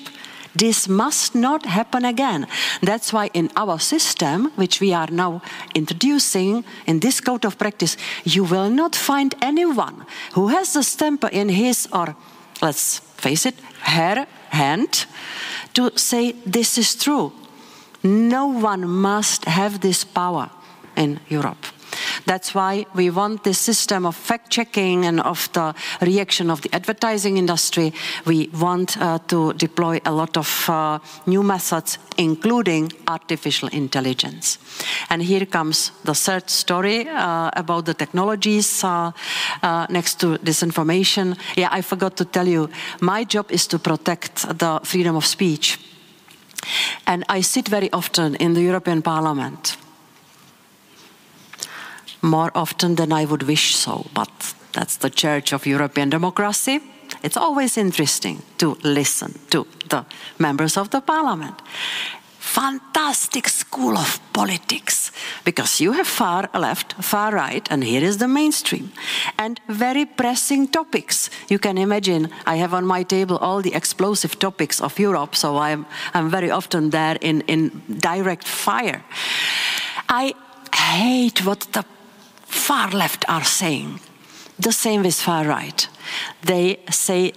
[0.55, 2.47] This must not happen again.
[2.83, 5.43] That's why in our system, which we are now
[5.75, 11.25] introducing in this code of practice, you will not find anyone who has the stamp
[11.33, 12.17] in his or,
[12.61, 15.07] let's face it, her hand
[15.75, 17.33] to say this is true.
[18.03, 20.51] No one must have this power
[20.97, 21.67] in Europe.
[22.27, 26.75] That's why we want this system of fact checking and of the reaction of the
[26.75, 27.93] advertising industry.
[28.27, 34.59] We want uh, to deploy a lot of uh, new methods, including artificial intelligence.
[35.09, 39.13] And here comes the third story uh, about the technologies uh,
[39.63, 41.37] uh, next to disinformation.
[41.57, 42.69] Yeah, I forgot to tell you,
[43.01, 45.79] my job is to protect the freedom of speech.
[47.07, 49.77] And I sit very often in the European Parliament
[52.23, 56.81] more often than I would wish so, but that's the church of European democracy.
[57.23, 60.05] It's always interesting to listen to the
[60.39, 61.61] members of the parliament.
[62.39, 65.13] Fantastic school of politics
[65.45, 68.91] because you have far left, far right, and here is the mainstream.
[69.39, 71.31] And very pressing topics.
[71.49, 75.59] You can imagine I have on my table all the explosive topics of Europe, so
[75.59, 79.03] I'm, I'm very often there in, in direct fire.
[80.09, 80.35] I
[80.75, 81.85] hate what the
[82.51, 84.01] far left are saying.
[84.59, 85.89] The same with far right.
[86.43, 87.33] They say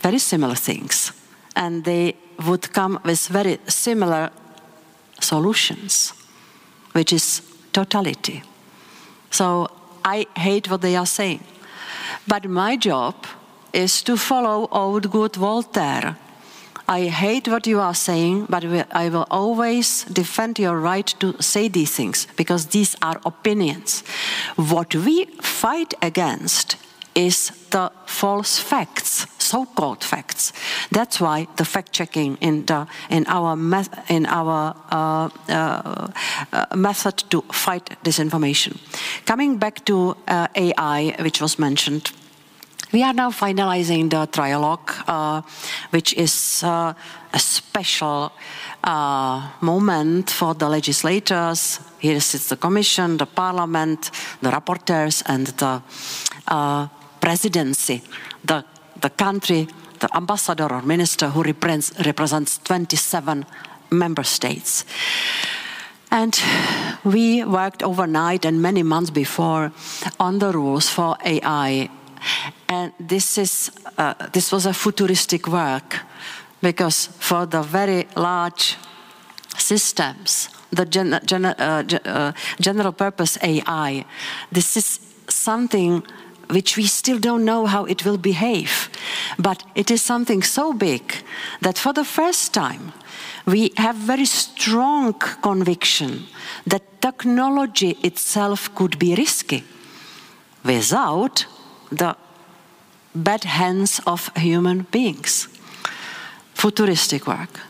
[0.00, 1.12] very similar things
[1.54, 2.14] and they
[2.46, 4.30] would come with very similar
[5.20, 6.12] solutions,
[6.92, 8.42] which is totality.
[9.30, 9.68] So
[10.04, 11.42] I hate what they are saying.
[12.26, 13.14] But my job
[13.72, 16.16] is to follow old good Voltaire.
[16.88, 21.68] I hate what you are saying, but I will always defend your right to say
[21.68, 24.02] these things because these are opinions.
[24.56, 26.76] What we fight against
[27.14, 30.52] is the false facts, so-called facts.
[30.90, 33.52] That's why the fact-checking in, the, in our,
[34.08, 36.08] in our uh, uh,
[36.52, 38.78] uh, method to fight disinformation.
[39.26, 42.12] Coming back to uh, AI, which was mentioned,
[42.92, 45.42] we are now finalizing the trialogue, uh,
[45.90, 46.94] which is uh,
[47.32, 48.32] a special
[48.82, 51.80] uh, moment for the legislators.
[51.98, 54.10] Here sits the Commission, the Parliament,
[54.40, 55.82] the rapporteurs, and the
[56.46, 56.88] uh,
[57.20, 58.02] presidency,
[58.44, 58.64] the,
[59.00, 59.68] the country,
[60.00, 63.44] the ambassador or minister who represents, represents 27
[63.90, 64.84] member states.
[66.10, 66.40] And
[67.04, 69.72] we worked overnight and many months before
[70.18, 71.90] on the rules for AI
[72.68, 76.00] and this, is, uh, this was a futuristic work
[76.60, 78.76] because for the very large
[79.56, 84.04] systems, the gen, gen, uh, uh, general purpose AI,
[84.52, 86.02] this is something
[86.50, 88.88] which we still don't know how it will behave.
[89.38, 91.14] But it is something so big
[91.60, 92.92] that for the first time,
[93.46, 95.12] we have very strong
[95.42, 96.26] conviction
[96.66, 99.64] that technology itself could be risky
[100.64, 101.46] without
[101.90, 102.16] the
[103.14, 105.48] bad hands of human beings.
[106.54, 107.60] Futuristic work.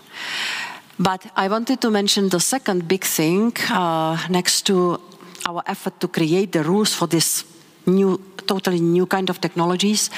[0.98, 5.00] But I wanted to mention the second big thing uh, next to
[5.48, 7.44] our effort to create the rules for this
[7.86, 10.10] new, totally new kind of technologies.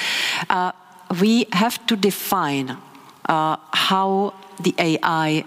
[0.49, 0.71] Uh,
[1.19, 2.77] we have to define
[3.27, 5.45] uh, how the AI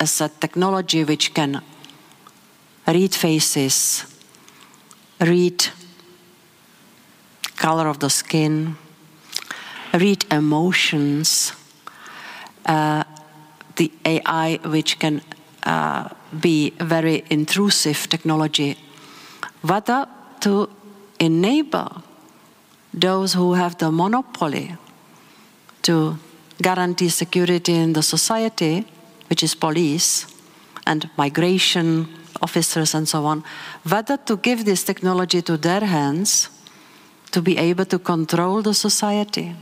[0.00, 1.60] as a technology which can
[2.86, 4.04] read faces,
[5.20, 5.68] read
[7.62, 8.76] color of the skin,
[9.94, 11.52] read emotions,
[12.66, 13.04] uh,
[13.76, 15.22] the AI, which can
[15.62, 16.08] uh,
[16.40, 18.76] be very intrusive technology,
[19.62, 20.08] whether
[20.40, 20.68] to
[21.20, 22.02] enable
[22.92, 24.76] those who have the monopoly
[25.82, 26.18] to
[26.60, 28.84] guarantee security in the society,
[29.30, 30.26] which is police
[30.84, 32.08] and migration
[32.40, 33.44] officers and so on,
[33.88, 36.50] whether to give this technology to their hands
[37.32, 39.54] to be able to control the society.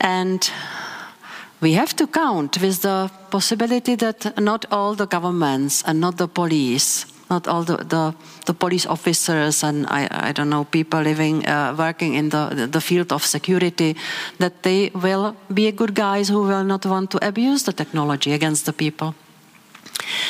[0.00, 0.50] And
[1.60, 6.28] we have to count with the possibility that not all the governments and not the
[6.28, 8.14] police, not all the, the,
[8.44, 12.80] the police officers and I, I don't know, people living, uh, working in the, the
[12.80, 13.96] field of security,
[14.38, 18.66] that they will be good guys who will not want to abuse the technology against
[18.66, 19.14] the people.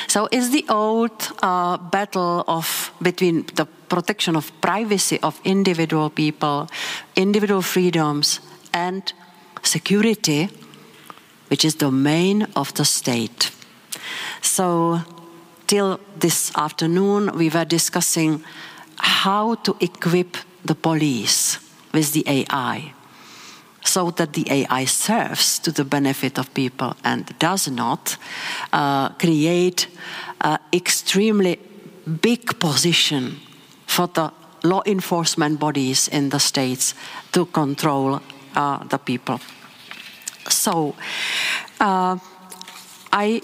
[0.07, 6.69] So it's the old uh, battle of between the protection of privacy of individual people,
[7.17, 8.41] individual freedoms,
[8.73, 9.12] and
[9.62, 10.49] security,
[11.49, 13.51] which is domain of the state.
[14.41, 15.01] So,
[15.67, 18.45] till this afternoon, we were discussing
[18.99, 21.59] how to equip the police
[21.93, 22.94] with the AI
[23.85, 28.16] so that the AI serves to the benefit of people and does not
[28.72, 29.87] uh, create
[30.41, 31.61] an extremely
[32.20, 33.41] big position
[33.87, 34.32] for the
[34.62, 36.95] law enforcement bodies in the states
[37.32, 38.20] to control
[38.57, 39.39] uh, the people.
[40.49, 40.95] So,
[41.80, 42.18] uh,
[43.12, 43.41] I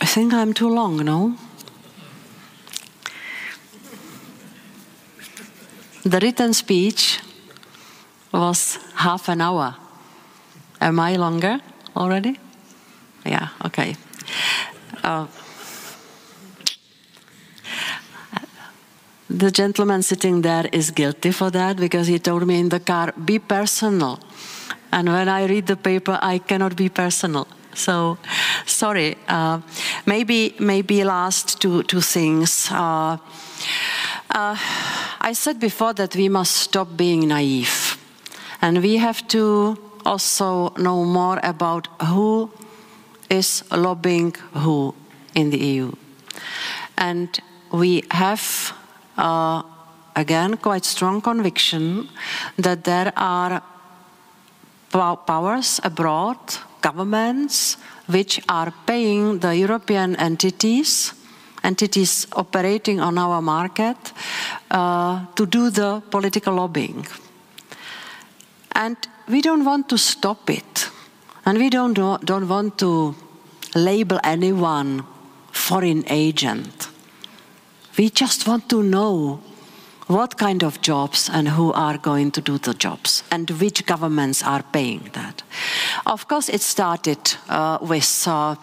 [0.00, 1.36] think I'm too long, no?
[6.04, 7.20] The written speech
[8.38, 9.76] was half an hour.
[10.80, 11.60] Am I longer
[11.96, 12.38] already?
[13.24, 13.96] Yeah, okay.
[15.02, 15.26] Uh,
[19.30, 23.12] the gentleman sitting there is guilty for that because he told me in the car,
[23.12, 24.20] be personal.
[24.92, 27.48] And when I read the paper, I cannot be personal.
[27.74, 28.18] So,
[28.66, 29.16] sorry.
[29.26, 29.60] Uh,
[30.06, 32.68] maybe, maybe last two two things.
[32.70, 33.18] Uh,
[34.30, 34.56] uh,
[35.20, 37.83] I said before that we must stop being naive,
[38.64, 42.50] and we have to also know more about who
[43.28, 44.94] is lobbying who
[45.34, 45.92] in the EU,
[46.96, 47.28] and
[47.72, 48.72] we have.
[49.16, 49.62] Uh,
[50.16, 52.08] again, quite strong conviction
[52.56, 53.62] that there are
[55.26, 56.38] powers abroad,
[56.80, 61.14] governments, which are paying the European entities,
[61.62, 63.96] entities operating on our market,
[64.70, 67.06] uh, to do the political lobbying.
[68.74, 68.96] And
[69.28, 70.90] we don't want to stop it.
[71.46, 73.14] And we don't, don't want to
[73.74, 75.04] label anyone
[75.52, 76.88] foreign agent.
[77.96, 79.40] We just want to know
[80.06, 84.42] what kind of jobs and who are going to do the jobs and which governments
[84.42, 85.42] are paying that.
[86.06, 87.18] Of course, it started
[87.48, 88.56] uh, with uh,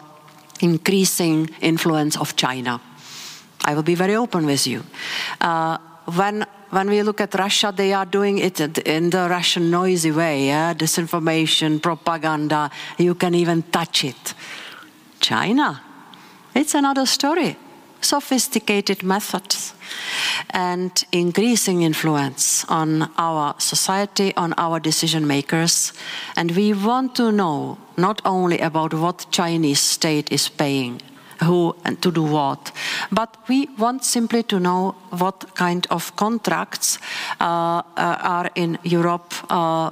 [0.60, 2.80] increasing influence of China.
[3.66, 4.84] I will be very open with you.
[5.40, 10.12] Uh, when when we look at Russia, they are doing it in the Russian noisy
[10.12, 10.74] way, yeah?
[10.74, 12.72] disinformation, propaganda.
[12.98, 14.34] You can even touch it.
[15.20, 15.82] China,
[16.56, 17.58] it's another story.
[18.00, 19.76] Sophisticated methods
[20.50, 25.94] and increasing influence on our society, on our decision makers.
[26.36, 31.02] And we want to know not only about what Chinese state is paying,
[31.44, 32.72] who and to do what,
[33.12, 37.00] but we want simply to know what kind of contracts
[37.40, 39.92] uh, uh, are in Europe uh,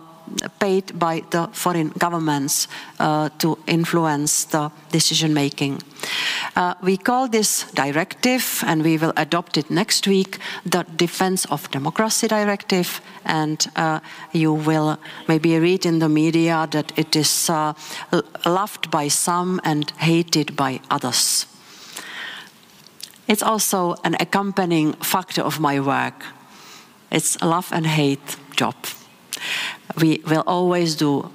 [0.59, 2.67] paid by the foreign governments
[2.99, 5.81] uh, to influence the decision making.
[6.55, 11.69] Uh, we call this directive, and we will adopt it next week, the Defense of
[11.71, 13.01] Democracy Directive.
[13.25, 13.99] And uh,
[14.31, 17.49] you will maybe read in the media that it is
[18.45, 21.45] loved by some and hated by others.
[23.27, 26.23] It's also an accompanying factor of my work.
[27.11, 28.75] It's love and hate job
[29.99, 31.29] we will always do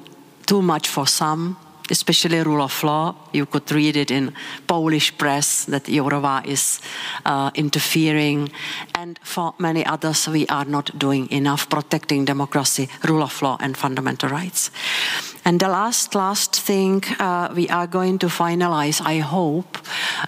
[0.47, 1.57] too much for some,
[1.91, 3.15] especially rule of law.
[3.33, 4.33] You could read it in
[4.67, 6.81] Polish press that Jourova is
[7.25, 8.51] uh, interfering.
[8.95, 13.77] And for many others, we are not doing enough protecting democracy, rule of law, and
[13.77, 14.71] fundamental rights.
[15.45, 19.79] And the last, last thing uh, we are going to finalize, I hope,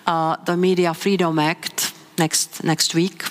[0.07, 3.25] uh, the Media Freedom Act next, next week.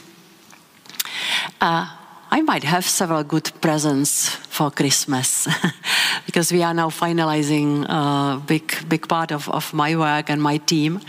[2.36, 5.48] I might have several good presents for Christmas
[6.26, 10.58] because we are now finalizing a big, big part of, of my work and my
[10.58, 11.00] team.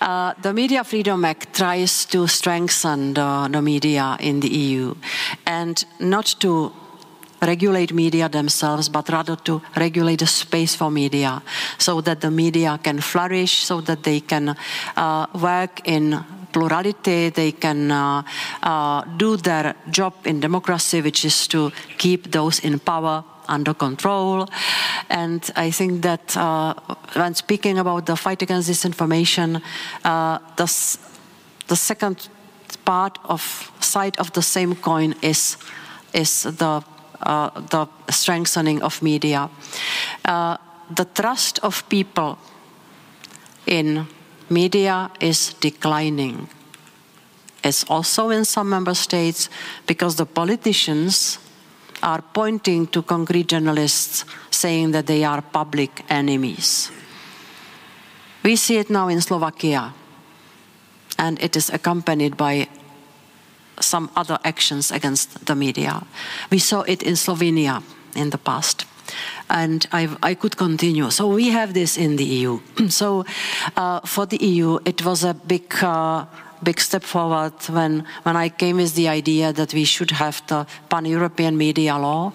[0.00, 4.94] Uh, the Media Freedom Act tries to strengthen the, the media in the EU
[5.44, 6.72] and not to
[7.42, 11.42] regulate media themselves, but rather to regulate the space for media
[11.78, 14.54] so that the media can flourish, so that they can
[14.96, 16.24] uh, work in
[16.54, 18.22] plurality, they can uh,
[18.62, 24.48] uh, do their job in democracy, which is to keep those in power under control.
[25.10, 26.74] And I think that uh,
[27.14, 29.60] when speaking about the fight against disinformation,
[30.04, 30.66] uh, the,
[31.68, 32.28] the second
[32.84, 35.56] part of side of the same coin is
[36.12, 36.82] is the
[37.22, 39.48] uh, the strengthening of media,
[40.24, 40.56] uh,
[40.94, 42.38] the trust of people
[43.66, 44.06] in
[44.50, 46.48] media is declining.
[47.62, 49.48] It's also in some member states
[49.86, 51.38] because the politicians
[52.02, 56.90] are pointing to concrete journalists saying that they are public enemies.
[58.42, 59.94] We see it now in Slovakia,
[61.18, 62.68] and it is accompanied by
[63.80, 66.04] some other actions against the media.
[66.50, 67.82] We saw it in Slovenia
[68.14, 68.84] in the past
[69.50, 71.10] and I've, i could continue.
[71.10, 72.60] So we have this in the EU.
[72.88, 73.24] so
[73.76, 75.74] uh, for the EU, it was a big.
[75.82, 76.26] Uh,
[76.64, 80.66] big step forward when, when I came with the idea that we should have the
[80.88, 82.32] pan European media law.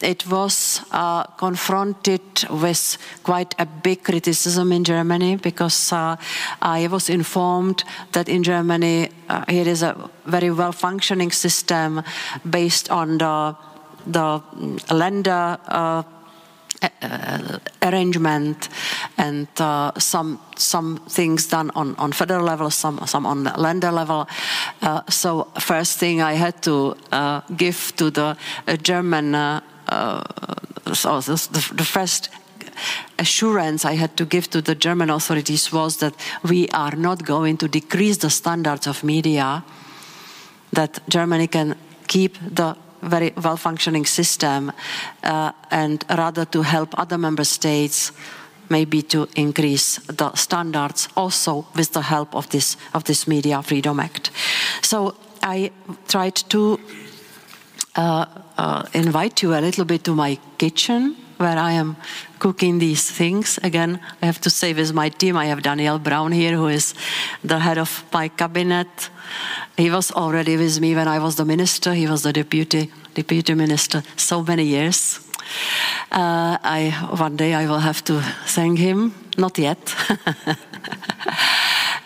[0.00, 6.16] It was uh, confronted with quite a big criticism in Germany because uh,
[6.62, 12.02] I was informed that in Germany uh, it is a very well functioning system
[12.48, 13.56] based on the,
[14.06, 14.40] the
[14.90, 16.02] Länder uh,
[17.02, 18.68] uh, arrangement
[19.16, 24.28] and uh, some some things done on, on federal level, some some on Länder level.
[24.82, 29.60] Uh, so first thing I had to uh, give to the uh, German, uh,
[30.92, 32.30] so the, the first
[33.18, 37.56] assurance I had to give to the German authorities was that we are not going
[37.58, 39.64] to decrease the standards of media,
[40.72, 41.76] that Germany can
[42.06, 42.76] keep the
[43.08, 44.72] very well functioning system
[45.22, 48.12] uh, and rather to help other member states
[48.70, 54.00] maybe to increase the standards also with the help of this of this media freedom
[54.00, 54.30] act.
[54.82, 55.70] So i
[56.08, 56.80] tried to
[57.96, 58.24] uh,
[58.56, 61.96] uh, invite you a little bit to my kitchen where I am
[62.38, 63.58] cooking these things.
[63.62, 66.94] Again, I have to say with my team, I have Daniel Braun here, who is
[67.44, 69.10] the head of my cabinet.
[69.76, 71.92] He was already with me when I was the minister.
[71.94, 75.20] He was the deputy deputy minister so many years.
[76.10, 79.12] Uh, I one day I will have to thank him.
[79.36, 79.94] Not yet.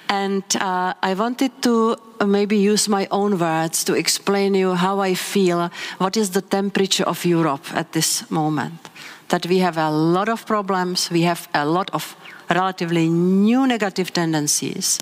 [0.08, 5.14] and uh, I wanted to maybe use my own words to explain you how I
[5.14, 5.70] feel.
[5.98, 8.87] What is the temperature of Europe at this moment?
[9.28, 11.10] That we have a lot of problems.
[11.10, 12.16] We have a lot of
[12.50, 14.98] relatively new negative tendencies.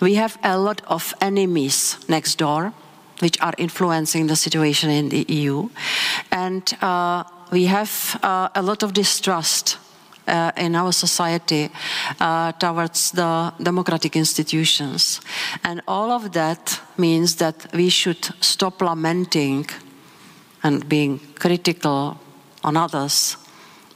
[0.00, 2.72] We have a lot of enemies next door
[3.20, 5.68] which are influencing the situation in the EU.
[6.30, 9.78] And uh, we have uh, a lot of distrust
[10.26, 11.70] uh, in our society
[12.20, 15.20] uh, towards the democratic institutions.
[15.62, 19.66] And all of that means that we should stop lamenting
[20.62, 22.18] and being critical
[22.64, 23.36] on others,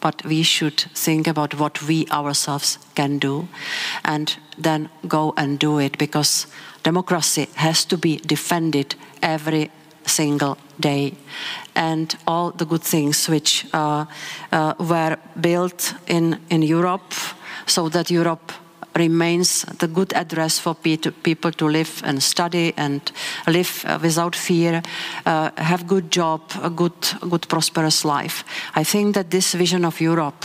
[0.01, 3.49] but we should think about what we ourselves can do
[4.05, 6.47] and then go and do it because
[6.83, 9.71] democracy has to be defended every
[10.07, 11.15] single day.
[11.75, 14.07] And all the good things which uh,
[14.53, 17.15] uh, were built in, in Europe
[17.67, 18.53] so that Europe
[19.01, 23.01] remains the good address for people to live and study and
[23.47, 24.83] live uh, without fear,
[25.27, 28.45] uh, have good job, a good, good prosperous life.
[28.75, 30.45] I think that this vision of Europe,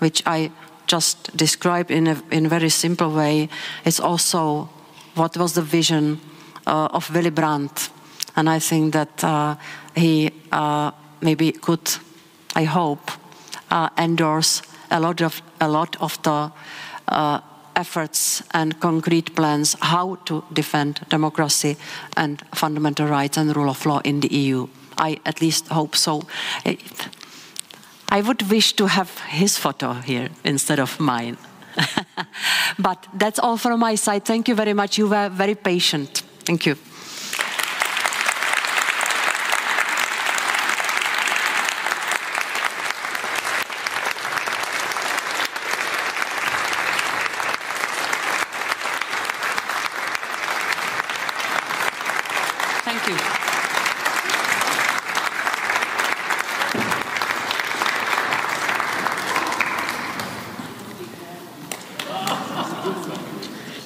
[0.00, 0.50] which I
[0.86, 3.48] just described in a in very simple way,
[3.84, 4.68] is also
[5.14, 6.20] what was the vision
[6.66, 7.90] uh, of Willy Brandt
[8.36, 9.56] and I think that uh,
[9.94, 10.90] he uh,
[11.20, 11.90] maybe could,
[12.54, 13.10] I hope,
[13.70, 16.52] uh, endorse a lot of a lot of the
[17.76, 21.76] efforts and concrete plans how to defend democracy
[22.16, 24.66] and fundamental rights and rule of law in the EU.
[24.98, 26.22] I at least hope so.
[28.08, 31.38] I would wish to have his photo here instead of mine.
[32.78, 34.24] but that's all from my side.
[34.24, 34.98] Thank you very much.
[34.98, 36.22] You were very patient.
[36.44, 36.76] Thank you.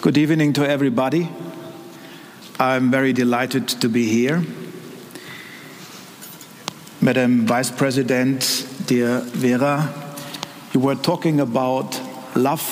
[0.07, 1.28] Good evening to everybody.
[2.61, 4.40] I'm very delighted to be here.
[7.00, 9.92] Madam Vice President, dear Vera,
[10.72, 12.00] you were talking about
[12.36, 12.62] love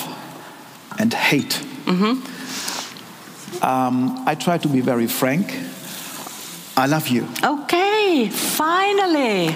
[0.97, 1.61] and hate.
[1.83, 2.23] Mm-hmm.
[3.61, 5.59] Um, I try to be very frank.
[6.77, 7.27] I love you.
[7.43, 9.53] Okay, finally.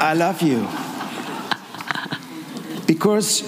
[0.00, 0.66] I love you.
[2.86, 3.42] Because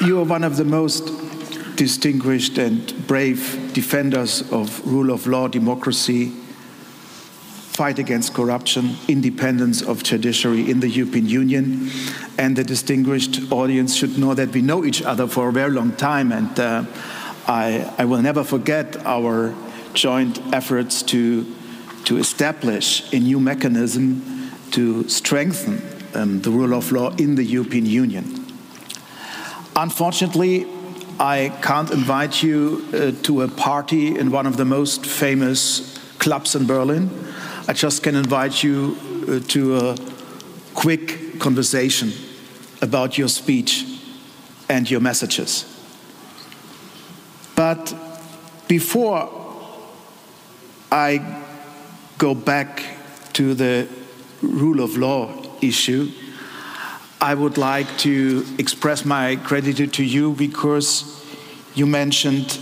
[0.00, 1.07] you are one of the most
[1.78, 6.26] distinguished and brave defenders of rule of law, democracy,
[7.78, 11.88] fight against corruption, independence of judiciary in the European Union.
[12.36, 15.92] And the distinguished audience should know that we know each other for a very long
[15.92, 16.32] time.
[16.32, 16.84] And uh,
[17.46, 19.54] I, I will never forget our
[19.94, 21.46] joint efforts to,
[22.06, 25.80] to establish a new mechanism to strengthen
[26.14, 28.44] um, the rule of law in the European Union.
[29.76, 30.66] Unfortunately,
[31.20, 36.54] I can't invite you uh, to a party in one of the most famous clubs
[36.54, 37.10] in Berlin.
[37.66, 38.96] I just can invite you
[39.28, 39.96] uh, to a
[40.74, 42.12] quick conversation
[42.82, 43.84] about your speech
[44.68, 45.64] and your messages.
[47.56, 47.92] But
[48.68, 49.28] before
[50.92, 51.42] I
[52.18, 52.80] go back
[53.32, 53.88] to the
[54.40, 56.12] rule of law issue,
[57.20, 61.26] I would like to express my gratitude to you because
[61.74, 62.60] you mentioned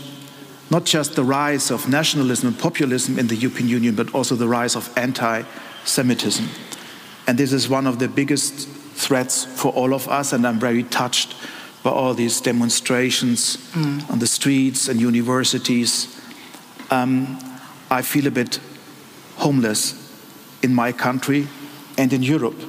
[0.71, 4.49] not just the rise of nationalism and populism in the European Union, but also the
[4.49, 5.43] rise of anti
[5.85, 6.49] Semitism.
[7.27, 10.83] And this is one of the biggest threats for all of us, and I'm very
[10.85, 11.37] touched
[11.83, 14.11] by all these demonstrations mm.
[14.11, 16.21] on the streets and universities.
[16.91, 17.39] Um,
[17.91, 18.59] I feel a bit
[19.37, 19.95] homeless
[20.63, 21.47] in my country
[21.99, 22.61] and in Europe.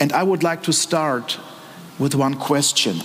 [0.00, 1.38] And I would like to start
[1.98, 3.00] with one question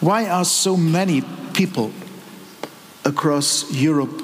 [0.00, 1.92] Why are so many people
[3.04, 4.22] across Europe,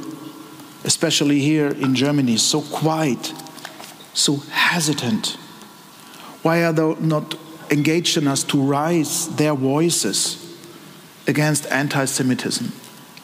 [0.85, 3.35] especially here in Germany, so quiet,
[4.15, 5.37] so hesitant?
[6.43, 7.35] Why are they not
[7.71, 10.57] engaged in us to raise their voices
[11.27, 12.71] against anti Semitism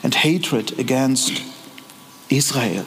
[0.02, 1.40] and hatred against
[2.28, 2.84] Israel?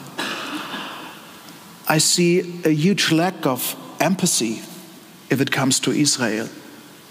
[1.88, 4.62] I see a huge lack of empathy
[5.30, 6.48] if it comes to Israel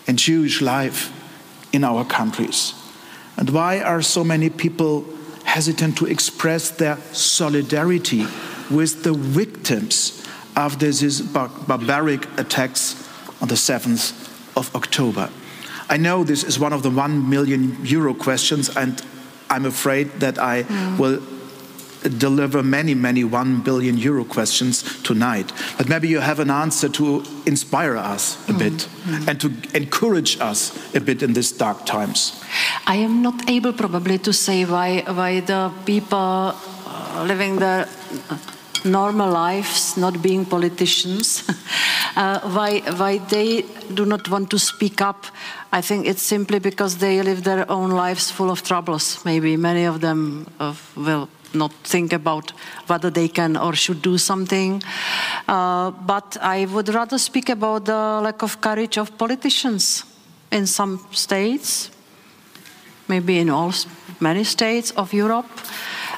[0.07, 1.11] and Jewish life
[1.73, 2.73] in our countries?
[3.37, 5.05] And why are so many people
[5.43, 8.25] hesitant to express their solidarity
[8.69, 10.25] with the victims
[10.55, 12.95] of these bar barbaric attacks
[13.41, 14.13] on the 7th
[14.55, 15.29] of October?
[15.89, 19.01] I know this is one of the one million euro questions, and
[19.49, 20.97] I'm afraid that I mm.
[20.97, 21.21] will
[22.09, 25.51] deliver many, many one billion euro questions tonight.
[25.77, 28.59] But maybe you have an answer to inspire us a mm.
[28.59, 29.27] bit mm.
[29.27, 32.43] and to encourage us a bit in these dark times.
[32.85, 36.55] I am not able probably to say why, why the people
[37.23, 37.87] living their
[38.85, 41.43] normal lives, not being politicians,
[42.15, 45.25] uh, why, why they do not want to speak up.
[45.71, 49.25] I think it's simply because they live their own lives full of troubles.
[49.25, 52.51] Maybe many of them uh, will not think about
[52.87, 54.81] whether they can or should do something.
[55.47, 60.03] Uh, but I would rather speak about the lack of courage of politicians
[60.51, 61.89] in some states,
[63.07, 63.73] maybe in all
[64.19, 65.49] many states of Europe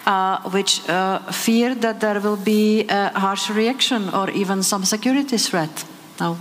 [0.07, 5.37] uh, which uh, fear that there will be a harsh reaction or even some security
[5.37, 5.85] threat.
[6.19, 6.37] No.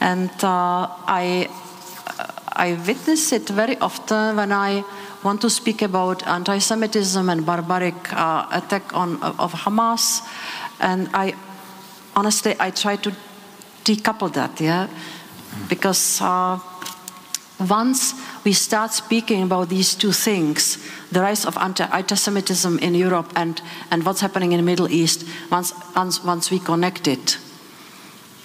[0.00, 1.48] And uh, I,
[2.52, 4.84] I witness it very often when I
[5.24, 10.20] want to speak about anti-Semitism and barbaric uh, attack on of Hamas,
[10.80, 11.34] and I
[12.14, 13.12] honestly I try to
[13.84, 14.88] decouple that, yeah,
[15.68, 16.58] because uh,
[17.68, 18.14] once
[18.44, 20.78] we start speaking about these two things,
[21.12, 25.72] the rise of anti-Semitism in Europe and, and what's happening in the Middle East, once,
[25.94, 27.38] once, once we connect it,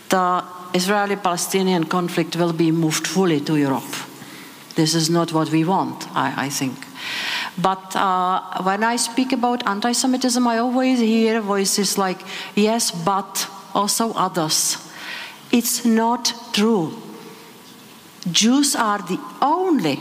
[0.10, 4.09] the Israeli-Palestinian conflict will be moved fully to Europe.
[4.76, 6.86] This is not what we want, I, I think.
[7.58, 12.22] But uh, when I speak about anti Semitism, I always hear voices like,
[12.56, 14.78] yes, but also others.
[15.52, 16.94] It's not true.
[18.32, 20.00] Jews are the only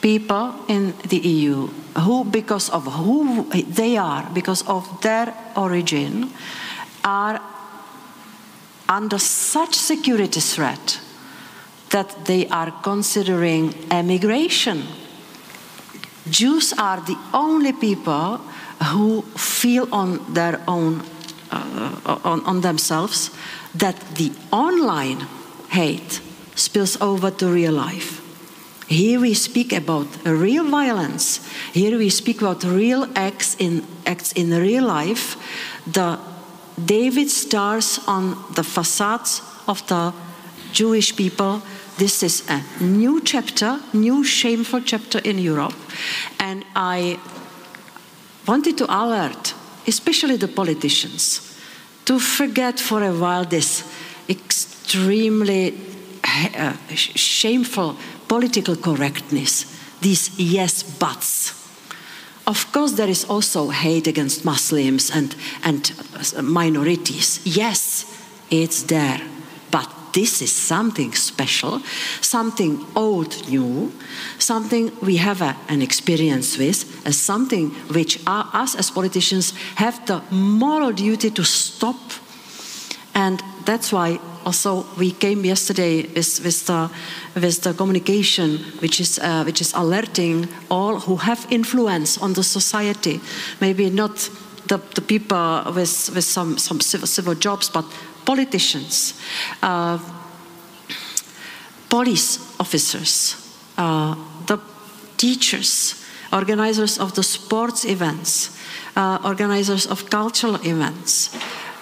[0.00, 1.66] people in the EU
[1.98, 6.30] who, because of who they are, because of their origin,
[7.02, 7.40] are
[8.88, 11.00] under such security threat
[11.94, 14.82] that they are considering emigration.
[16.28, 18.38] Jews are the only people
[18.90, 21.02] who feel on their own,
[21.52, 23.30] uh, on, on themselves,
[23.76, 25.20] that the online
[25.68, 26.20] hate
[26.56, 28.20] spills over to real life.
[28.88, 31.46] Here we speak about real violence.
[31.72, 35.36] Here we speak about real acts in acts in real life.
[35.86, 36.18] The
[36.74, 40.12] David stars on the facades of the
[40.72, 41.62] Jewish people.
[41.96, 45.74] This is a new chapter, new shameful chapter in Europe.
[46.40, 47.20] And I
[48.48, 49.54] wanted to alert,
[49.86, 51.56] especially the politicians,
[52.06, 53.84] to forget for a while this
[54.28, 55.78] extremely
[56.24, 59.64] uh, shameful political correctness,
[60.00, 61.60] these yes buts.
[62.46, 65.92] Of course, there is also hate against Muslims and, and
[66.42, 67.40] minorities.
[67.44, 68.04] Yes,
[68.50, 69.20] it's there.
[69.70, 71.80] But this is something special,
[72.20, 73.92] something old new,
[74.38, 80.06] something we have a, an experience with, as something which are, us as politicians have
[80.06, 81.96] the moral duty to stop.
[83.14, 86.90] And that's why also we came yesterday with, with, the,
[87.34, 92.42] with the communication which is, uh, which is alerting all who have influence on the
[92.42, 93.20] society,
[93.60, 94.30] maybe not
[94.68, 97.84] the, the people with, with some, some civil, civil jobs, but
[98.24, 99.20] politicians,
[99.62, 99.98] uh,
[101.88, 103.36] police officers,
[103.78, 104.14] uh,
[104.46, 104.58] the
[105.16, 108.50] teachers, organizers of the sports events,
[108.96, 111.30] uh, organizers of cultural events,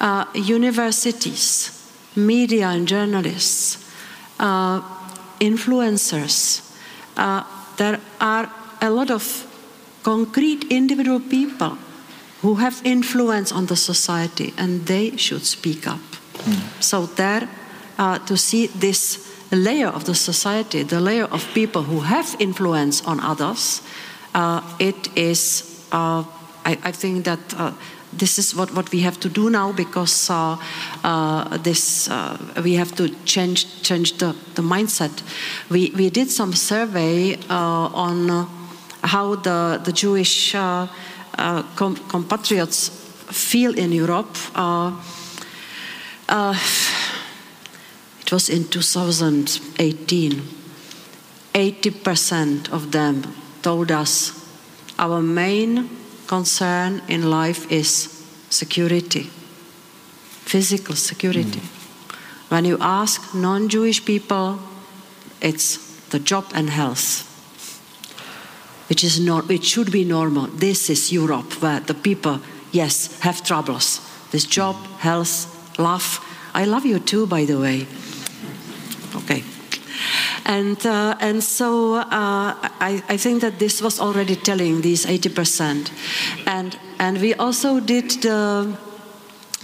[0.00, 1.70] uh, universities,
[2.16, 3.78] media and journalists,
[4.38, 4.80] uh,
[5.40, 6.60] influencers.
[7.16, 7.44] Uh,
[7.76, 9.46] there are a lot of
[10.02, 11.78] concrete individual people
[12.42, 16.11] who have influence on the society and they should speak up.
[16.44, 16.82] Mm.
[16.82, 17.48] So, there
[17.98, 19.18] uh, to see this
[19.50, 23.82] layer of the society, the layer of people who have influence on others,
[24.34, 26.24] uh, it is, uh,
[26.64, 27.72] I, I, think that uh,
[28.12, 30.56] this is what, what we have to do now because uh,
[31.04, 35.22] uh, this uh, we have to change change the, the mindset.
[35.70, 38.48] We we did some survey uh, on
[39.02, 40.86] how the the Jewish uh,
[41.76, 42.90] com compatriots
[43.30, 44.36] feel in Europe.
[48.20, 50.42] It was in 2018.
[51.52, 54.32] 80% of them told us
[54.98, 55.90] our main
[56.26, 59.24] concern in life is security,
[60.44, 61.60] physical security.
[61.60, 62.48] Mm.
[62.48, 64.58] When you ask non Jewish people,
[65.40, 65.76] it's
[66.08, 67.28] the job and health.
[68.88, 70.46] Which is not, it should be normal.
[70.46, 74.00] This is Europe where the people, yes, have troubles.
[74.30, 76.20] This job, health, love.
[76.54, 77.86] I love you too, by the way.
[79.14, 79.42] Okay.
[80.44, 85.90] And, uh, and so uh, I, I think that this was already telling these 80%.
[86.46, 88.76] And, and we also did the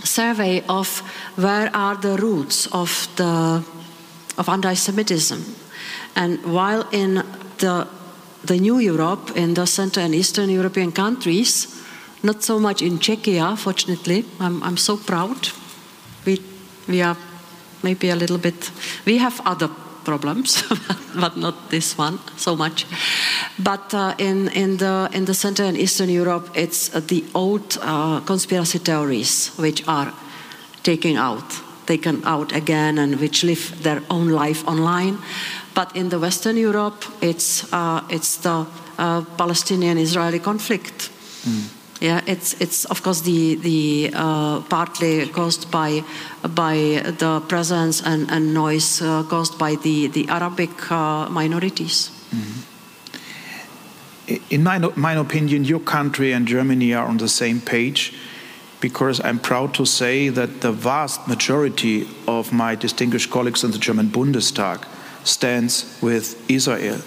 [0.04, 1.00] survey of
[1.36, 3.64] where are the roots of, the,
[4.38, 5.44] of anti-Semitism.
[6.14, 7.24] And while in
[7.58, 7.88] the,
[8.44, 11.74] the new Europe, in the Central and Eastern European countries,
[12.22, 14.24] not so much in Czechia, fortunately.
[14.40, 15.48] I'm, I'm so proud.
[16.88, 17.04] We,
[17.82, 18.70] maybe a little bit,
[19.04, 19.68] we have other
[20.04, 20.62] problems,
[21.20, 22.86] but not this one so much.
[23.58, 28.20] But uh, in, in, the, in the and Eastern Europe, it's uh, the old uh,
[28.20, 30.12] conspiracy theories which are
[30.82, 31.44] taken out,
[31.86, 35.18] taken out again, and which live their own life online.
[35.74, 38.66] But in the Western Europe, it's, uh, it's the
[38.98, 41.10] uh, Palestinian-Israeli conflict.
[41.44, 41.77] Mm.
[42.00, 46.04] Yeah, it's it's of course the the uh, partly caused by
[46.54, 52.10] by the presence and, and noise uh, caused by the the Arabic uh, minorities.
[52.30, 52.60] Mm-hmm.
[54.50, 58.12] In my my opinion, your country and Germany are on the same page,
[58.80, 63.78] because I'm proud to say that the vast majority of my distinguished colleagues in the
[63.78, 64.84] German Bundestag
[65.24, 67.00] stands with Israel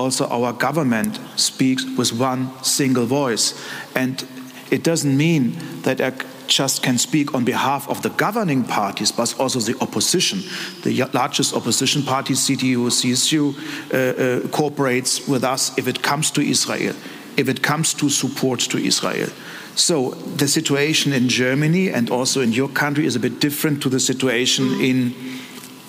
[0.00, 3.54] also our government speaks with one single voice.
[3.94, 4.26] And
[4.70, 6.12] it doesn't mean that I
[6.46, 10.40] just can speak on behalf of the governing parties, but also the opposition.
[10.82, 16.40] The largest opposition party, CDU, CSU, uh, uh, cooperates with us if it comes to
[16.40, 16.94] Israel,
[17.36, 19.28] if it comes to support to Israel.
[19.76, 23.88] So the situation in Germany and also in your country is a bit different to
[23.88, 25.14] the situation in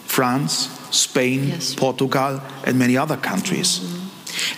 [0.06, 1.74] France, Spain, yes.
[1.76, 4.01] Portugal, and many other countries.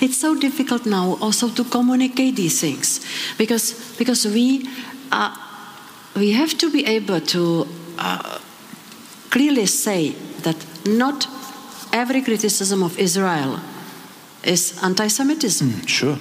[0.02, 3.06] It's so difficult now also to communicate these things
[3.38, 4.68] because, because we,
[5.12, 5.36] uh,
[6.16, 7.68] we have to be able to
[7.98, 8.40] uh,
[9.30, 10.12] clearly say
[10.44, 11.28] that not
[11.92, 13.60] every criticism of Israel
[14.44, 15.70] is anti Semitism.
[15.70, 16.20] Mm, sure.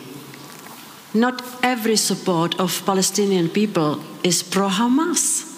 [1.15, 5.49] Not every support of Palestinian people is pro Hamas.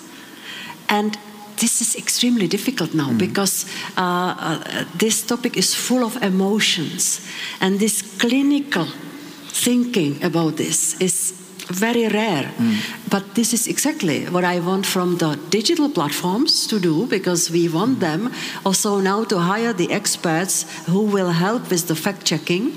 [0.88, 1.16] And
[1.56, 3.18] this is extremely difficult now mm.
[3.18, 7.20] because uh, uh, this topic is full of emotions,
[7.60, 8.86] and this clinical
[9.48, 11.32] thinking about this is
[11.68, 12.50] very rare.
[12.58, 13.10] Mm.
[13.10, 17.68] But this is exactly what I want from the digital platforms to do because we
[17.68, 18.00] want mm.
[18.00, 18.32] them
[18.64, 22.72] also now to hire the experts who will help with the fact checking.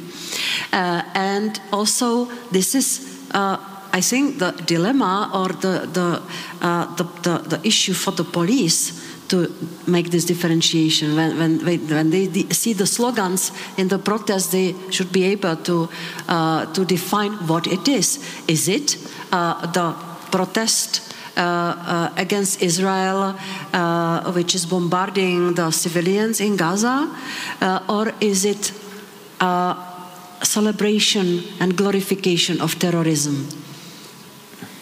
[0.71, 3.17] Uh, and also, this is.
[3.31, 3.57] Uh,
[3.91, 6.21] I think the dilemma or the, the,
[6.61, 9.53] uh, the, the, the, issue for the police to
[9.87, 11.15] make this differentiation.
[11.15, 15.89] When, when, when they see the slogans in the protest, they should be able to,
[16.27, 18.19] uh, to define what it is.
[18.47, 18.97] Is it
[19.31, 19.95] uh, the
[20.31, 21.07] protest
[21.37, 23.35] uh, uh, against Israel,
[23.71, 27.13] uh, which is bombarding the civilians in Gaza,
[27.61, 28.71] uh, or is it
[30.41, 33.47] celebration and glorification of terrorism?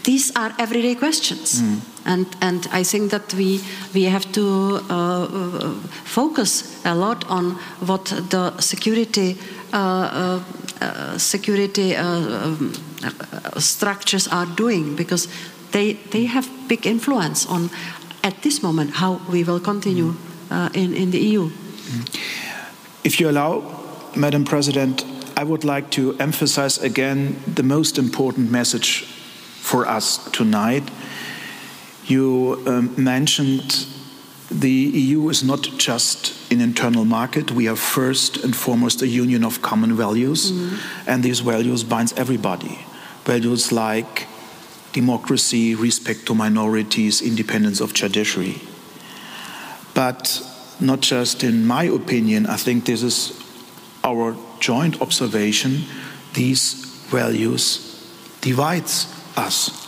[0.06, 1.62] These are everyday questions.
[1.62, 1.82] Mm.
[2.06, 3.60] And, and I think that we,
[3.94, 9.38] we have to uh, focus a lot on what the security,
[9.74, 10.44] uh, uh,
[10.82, 12.74] uh security uh, um,
[13.58, 15.28] structures are doing because
[15.72, 17.70] they, they have big influence on,
[18.24, 20.14] at this moment, how we will continue
[20.50, 20.76] mm.
[20.76, 21.50] in, in the EU.
[21.50, 22.20] Mm.
[23.04, 23.64] If you allow,
[24.16, 25.04] Madam President,
[25.36, 29.06] I would like to emphasize again the most important message
[29.66, 30.84] for us tonight.
[32.06, 33.88] You um, mentioned
[34.52, 37.52] the EU is not just an internal market.
[37.52, 40.78] We are first and foremost a union of common values, mm.
[41.08, 42.86] and these values binds everybody.
[43.24, 44.28] Values like
[44.94, 48.62] democracy, respect to minorities, independence of judiciary.
[49.96, 50.46] But
[50.80, 53.34] not just in my opinion, I think this is
[54.04, 55.86] our joint observation.
[56.34, 57.82] These values
[58.42, 59.86] divides us.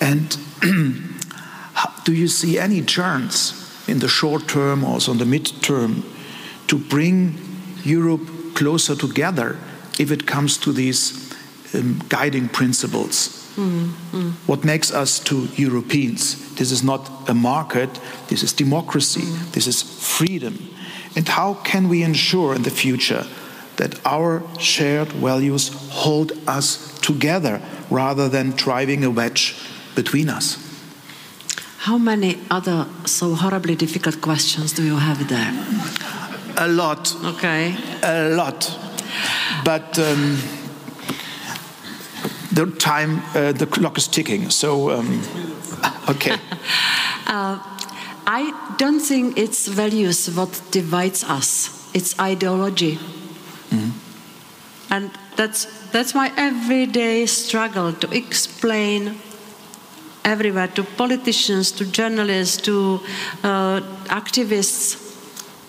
[0.00, 0.36] And
[2.04, 6.04] do you see any chance in the short term, also in the mid term,
[6.68, 7.38] to bring
[7.84, 9.56] Europe closer together
[9.98, 11.34] if it comes to these
[11.74, 13.38] um, guiding principles?
[13.56, 14.30] Mm-hmm.
[14.46, 16.54] What makes us to Europeans?
[16.54, 19.50] This is not a market, this is democracy, mm-hmm.
[19.50, 20.68] this is freedom.
[21.16, 23.26] And how can we ensure in the future
[23.76, 27.60] that our shared values hold us together
[27.90, 29.56] rather than driving a wedge
[29.94, 30.56] between us.
[31.78, 35.52] How many other so horribly difficult questions do you have there?
[36.56, 37.14] A lot.
[37.24, 37.76] Okay.
[38.02, 38.76] A lot.
[39.64, 40.38] But um,
[42.52, 44.50] the time, uh, the clock is ticking.
[44.50, 45.22] So, um,
[46.08, 46.32] okay.
[47.26, 47.58] uh,
[48.26, 51.88] I don't think it's values what divides us.
[51.94, 52.96] It's ideology.
[53.70, 53.90] Mm-hmm.
[54.92, 59.18] And that's, that's my everyday struggle to explain
[60.24, 63.00] everywhere to politicians, to journalists, to
[63.42, 64.96] uh, activists,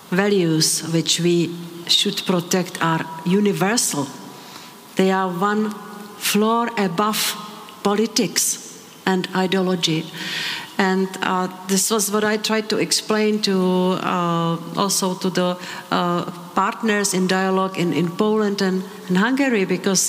[0.09, 1.55] values which we
[1.87, 4.07] should protect are universal.
[4.95, 5.71] They are one
[6.17, 7.19] floor above
[7.83, 8.68] politics
[9.09, 10.05] and ideology.
[10.77, 13.55] And uh, this was what I tried to explain to
[13.99, 15.57] uh, also to the
[15.91, 16.23] uh,
[16.55, 20.03] partners in dialogue in, in Poland and, and Hungary because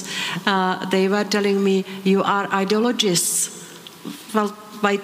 [0.47, 3.51] uh, they were telling me, you are ideologists.
[4.35, 5.01] Well, by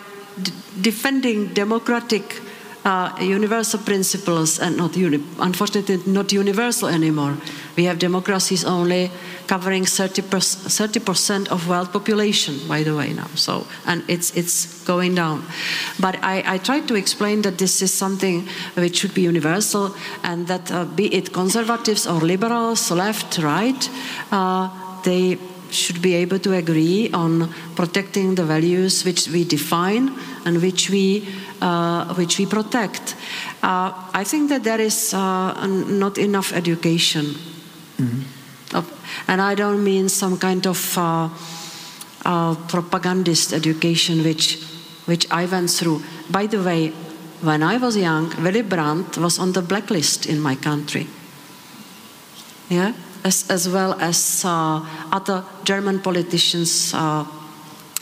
[0.81, 2.41] defending democratic
[2.85, 7.37] uh, universal principles and not uni- unfortunately not universal anymore.
[7.77, 9.11] We have democracies only
[9.47, 10.23] covering 30
[11.01, 13.29] percent of world population, by the way now.
[13.35, 15.45] So and it's it's going down.
[16.01, 20.47] But I, I tried to explain that this is something which should be universal, and
[20.47, 23.91] that uh, be it conservatives or liberals, left, right,
[24.33, 24.69] uh,
[25.03, 25.39] they
[25.71, 30.13] should be able to agree on protecting the values which we define
[30.45, 31.27] and which we,
[31.61, 33.17] uh, which we protect.
[33.63, 37.35] Uh, I think that there is uh, not enough education.
[37.99, 39.31] Mm-hmm.
[39.31, 41.29] and I don't mean some kind of uh,
[42.25, 44.63] uh, propagandist education which,
[45.07, 46.03] which I went through.
[46.31, 46.93] By the way,
[47.41, 51.07] when I was young, Willy Brandt was on the blacklist in my country.
[52.69, 52.93] Yeah?
[53.27, 54.81] as, as well as uh,
[55.11, 56.95] other German politicians.
[56.95, 57.25] Uh,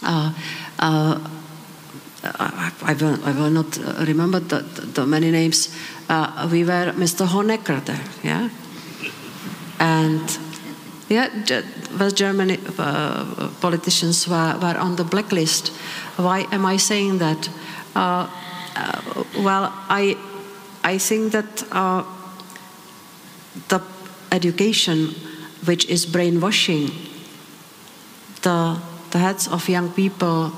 [0.02, 0.32] uh,
[0.78, 1.30] uh
[2.26, 3.76] I, will, I will not
[4.08, 4.60] remember the,
[4.94, 5.68] the many names.
[6.08, 7.26] Uh, we were Mr.
[7.26, 8.48] Honecker there, yeah?
[9.78, 10.38] And
[11.08, 11.28] yeah,
[11.98, 15.68] West German uh, politicians were, were on the blacklist.
[16.16, 17.48] Why am I saying that?
[17.94, 20.16] well, I,
[20.82, 21.56] I think that
[23.68, 23.80] the
[24.32, 25.14] education
[25.64, 26.90] which is brainwashing
[28.42, 28.78] the,
[29.10, 30.52] the heads of young people,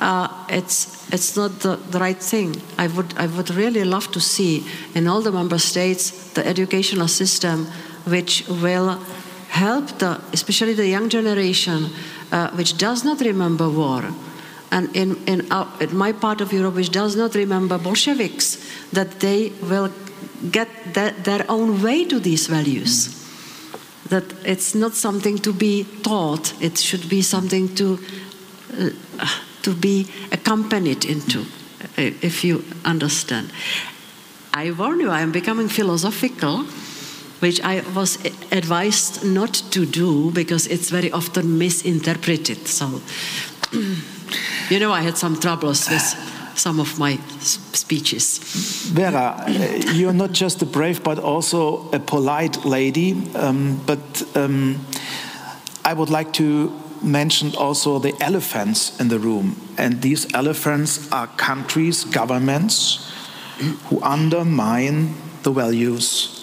[0.00, 2.60] uh, it's, it's not the, the right thing.
[2.78, 7.08] I would, I would really love to see in all the member states the educational
[7.08, 7.66] system
[8.04, 8.98] which will
[9.48, 11.90] help the, especially the young generation,
[12.32, 14.02] uh, which does not remember war,
[14.70, 18.56] and in, in, our, in, my part of Europe, which does not remember Bolsheviks,
[18.92, 19.92] that they will
[20.50, 23.08] get their own way to these values.
[23.08, 24.08] Mm.
[24.08, 27.98] That it's not something to be taught, it should be something to,
[28.78, 28.90] uh,
[29.62, 31.44] to be accompanied into, uh,
[32.22, 33.52] if you understand.
[34.54, 36.64] I warn you, I am becoming philosophical,
[37.42, 38.18] which I was
[38.52, 42.68] advised not to do because it's very often misinterpreted.
[42.68, 43.02] So,
[44.70, 46.02] you know, I had some troubles with
[46.54, 48.38] some of my speeches.
[48.92, 49.50] Vera, uh,
[49.92, 54.78] you're not just a brave but also a polite lady, um, but um,
[55.84, 56.70] I would like to
[57.02, 59.56] mention also the elephants in the room.
[59.76, 63.10] And these elephants are countries, governments
[63.88, 66.41] who undermine the values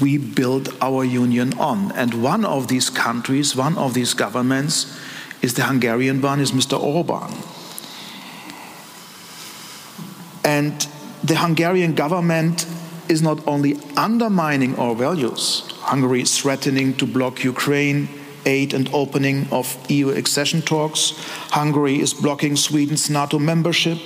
[0.00, 1.92] we build our union on.
[1.92, 4.98] And one of these countries, one of these governments,
[5.42, 6.78] is the Hungarian one, is Mr.
[6.80, 7.32] Orban.
[10.44, 10.86] And
[11.24, 12.66] the Hungarian government
[13.08, 18.08] is not only undermining our values, Hungary is threatening to block Ukraine
[18.46, 21.12] aid and opening of EU accession talks.
[21.50, 23.98] Hungary is blocking Sweden's NATO membership.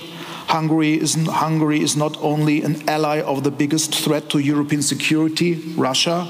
[0.51, 5.55] Hungary is, Hungary is not only an ally of the biggest threat to European security,
[5.77, 6.27] Russia,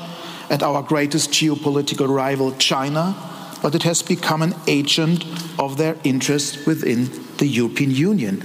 [0.50, 3.14] and our greatest geopolitical rival, China,
[3.62, 5.24] but it has become an agent
[5.58, 7.08] of their interests within
[7.38, 8.42] the European Union.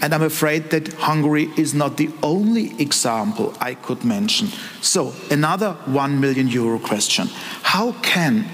[0.00, 4.48] And I'm afraid that Hungary is not the only example I could mention.
[4.80, 7.28] So, another 1 million euro question.
[7.62, 8.44] How can,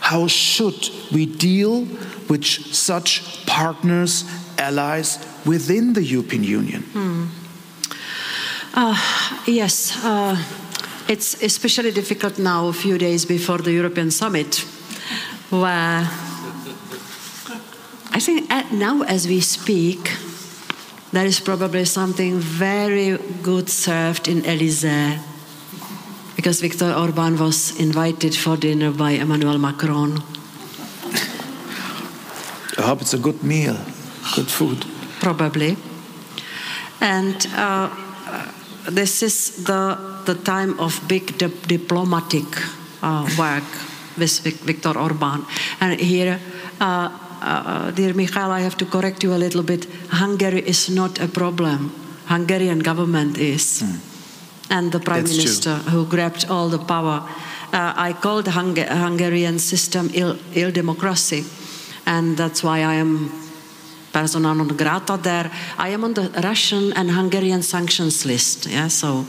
[0.00, 1.86] how should we deal
[2.28, 4.24] with such partners,
[4.58, 6.82] allies within the European Union?
[6.92, 7.26] Hmm.
[8.74, 8.96] Uh,
[9.46, 10.36] yes, uh,
[11.08, 14.56] it's especially difficult now, a few days before the European summit,
[15.50, 16.08] where
[18.12, 20.10] I think now as we speak,
[21.12, 25.18] there is probably something very good served in Elysee
[26.36, 30.22] because Viktor Orban was invited for dinner by Emmanuel Macron.
[32.88, 33.76] I hope it's a good meal,
[34.34, 34.82] good food.
[35.20, 35.76] Probably.
[37.02, 37.90] And uh,
[38.90, 42.46] this is the, the time of big di- diplomatic
[43.02, 43.68] uh, work
[44.16, 45.44] with Viktor Orban.
[45.82, 46.40] And here,
[46.80, 47.10] uh,
[47.42, 49.86] uh, dear Michael, I have to correct you a little bit.
[50.08, 51.92] Hungary is not a problem.
[52.24, 53.82] Hungarian government is.
[53.82, 54.70] Mm.
[54.70, 55.90] And the prime That's minister true.
[55.90, 57.22] who grabbed all the power.
[57.70, 61.44] Uh, I call the Hung- Hungarian system ill, ill democracy.
[62.08, 63.30] And that's why I am
[64.12, 65.50] persona non grata there.
[65.76, 68.66] I am on the Russian and Hungarian sanctions list.
[68.66, 69.26] Yeah, so,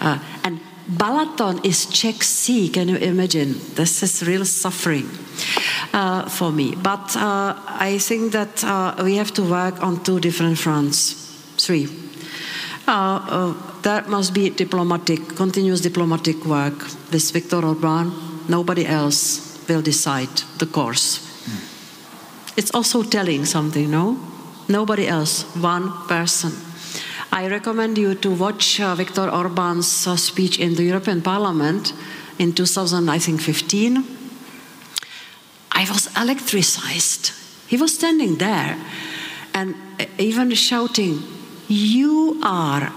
[0.00, 2.68] uh, and Balaton is Czech Sea.
[2.70, 3.54] Can you imagine?
[3.74, 5.08] This is real suffering
[5.92, 6.74] uh, for me.
[6.74, 11.14] But uh, I think that uh, we have to work on two different fronts.
[11.58, 11.88] Three.
[12.86, 16.78] Uh, uh, there must be diplomatic, continuous diplomatic work
[17.12, 18.12] with Viktor Orban.
[18.48, 21.33] Nobody else will decide the course.
[22.56, 24.16] It's also telling something, no?
[24.68, 26.52] Nobody else, one person.
[27.32, 31.92] I recommend you to watch uh, Viktor Orban's uh, speech in the European Parliament
[32.38, 34.04] in 2015.
[35.72, 37.32] I was electricized.
[37.66, 38.78] He was standing there
[39.52, 41.22] and uh, even shouting,
[41.66, 42.92] You are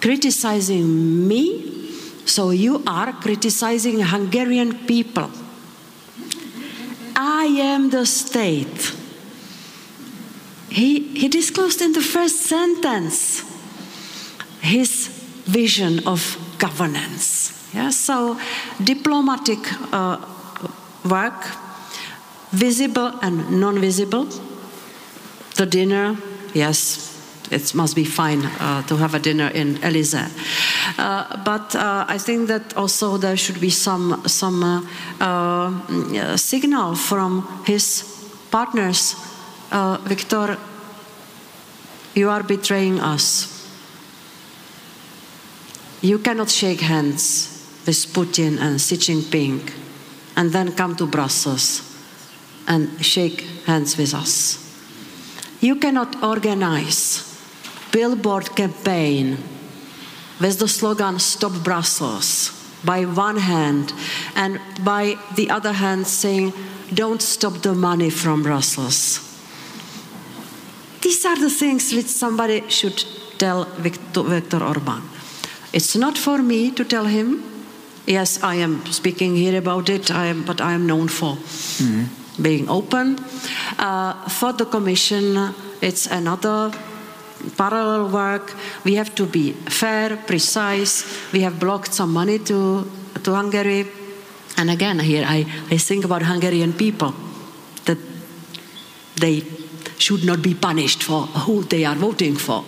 [0.00, 1.90] criticizing me,
[2.26, 5.30] so you are criticizing Hungarian people.
[7.16, 8.99] I am the state.
[10.70, 13.42] He, he disclosed in the first sentence
[14.60, 15.08] his
[15.46, 17.68] vision of governance.
[17.74, 18.38] Yeah, so
[18.82, 19.58] diplomatic
[19.92, 20.18] uh,
[21.08, 21.44] work,
[22.50, 24.26] visible and non-visible.
[25.56, 26.16] The dinner,
[26.54, 27.10] yes,
[27.50, 30.26] it must be fine uh, to have a dinner in Elysee.
[30.98, 34.82] Uh, but uh, I think that also there should be some some uh,
[35.20, 38.04] uh, signal from his
[38.50, 39.14] partners.
[39.70, 40.58] Uh, Viktor,
[42.14, 43.46] you are betraying us.
[46.02, 49.70] You cannot shake hands with Putin and Xi Jinping
[50.36, 51.82] and then come to Brussels
[52.66, 54.58] and shake hands with us.
[55.60, 57.38] You cannot organize
[57.92, 59.38] billboard campaign
[60.40, 62.50] with the slogan Stop Brussels
[62.84, 63.92] by one hand
[64.34, 66.52] and by the other hand saying
[66.92, 69.29] don't stop the money from Brussels.
[71.02, 73.04] These are the things which somebody should
[73.38, 75.02] tell Viktor, Viktor Orban.
[75.72, 77.42] It's not for me to tell him.
[78.06, 82.42] Yes, I am speaking here about it, I am, but I am known for mm-hmm.
[82.42, 83.18] being open.
[83.78, 86.72] Uh, for the Commission, it's another
[87.56, 88.54] parallel work.
[88.84, 91.04] We have to be fair, precise.
[91.32, 92.90] We have blocked some money to,
[93.22, 93.86] to Hungary.
[94.56, 97.14] And again, here I, I think about Hungarian people
[97.84, 97.98] that
[99.16, 99.42] they
[100.00, 102.64] should not be punished for who they are voting for.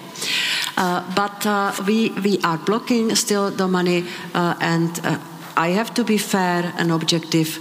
[0.76, 4.04] Uh, but uh, we, we are blocking still the money,
[4.34, 5.18] uh, and uh,
[5.56, 7.58] I have to be fair and objective.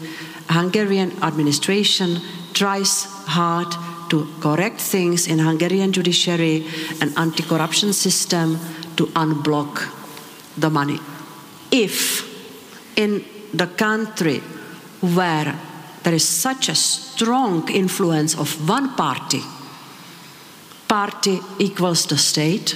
[0.50, 2.20] Hungarian administration
[2.54, 3.68] tries hard
[4.10, 6.68] to correct things in Hungarian judiciary
[7.00, 8.60] and anti-corruption system
[8.98, 9.88] to unblock
[10.58, 11.00] the money.
[11.72, 12.28] If
[12.98, 13.24] in
[13.54, 14.40] the country
[15.00, 15.58] where
[16.04, 19.42] there is such a strong influence of one party,
[20.92, 22.76] party equals the state,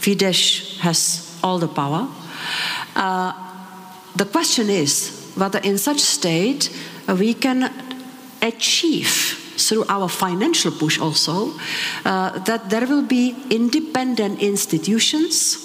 [0.00, 2.08] Fidesz has all the power.
[2.96, 3.32] Uh,
[4.16, 6.70] the question is whether in such state
[7.20, 7.70] we can
[8.40, 9.12] achieve
[9.58, 11.52] through our financial push also
[12.06, 15.56] uh, that there will be independent institutions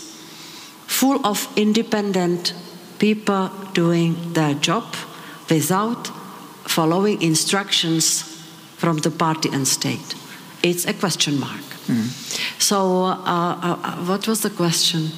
[0.88, 2.54] full of independent
[3.00, 4.84] people doing their job
[5.50, 6.08] without
[6.68, 8.22] following instructions
[8.76, 10.23] from the party and state.
[10.64, 11.62] It's a question mark.
[11.88, 12.08] Mm.
[12.62, 15.12] So, uh, uh, uh, what was the question?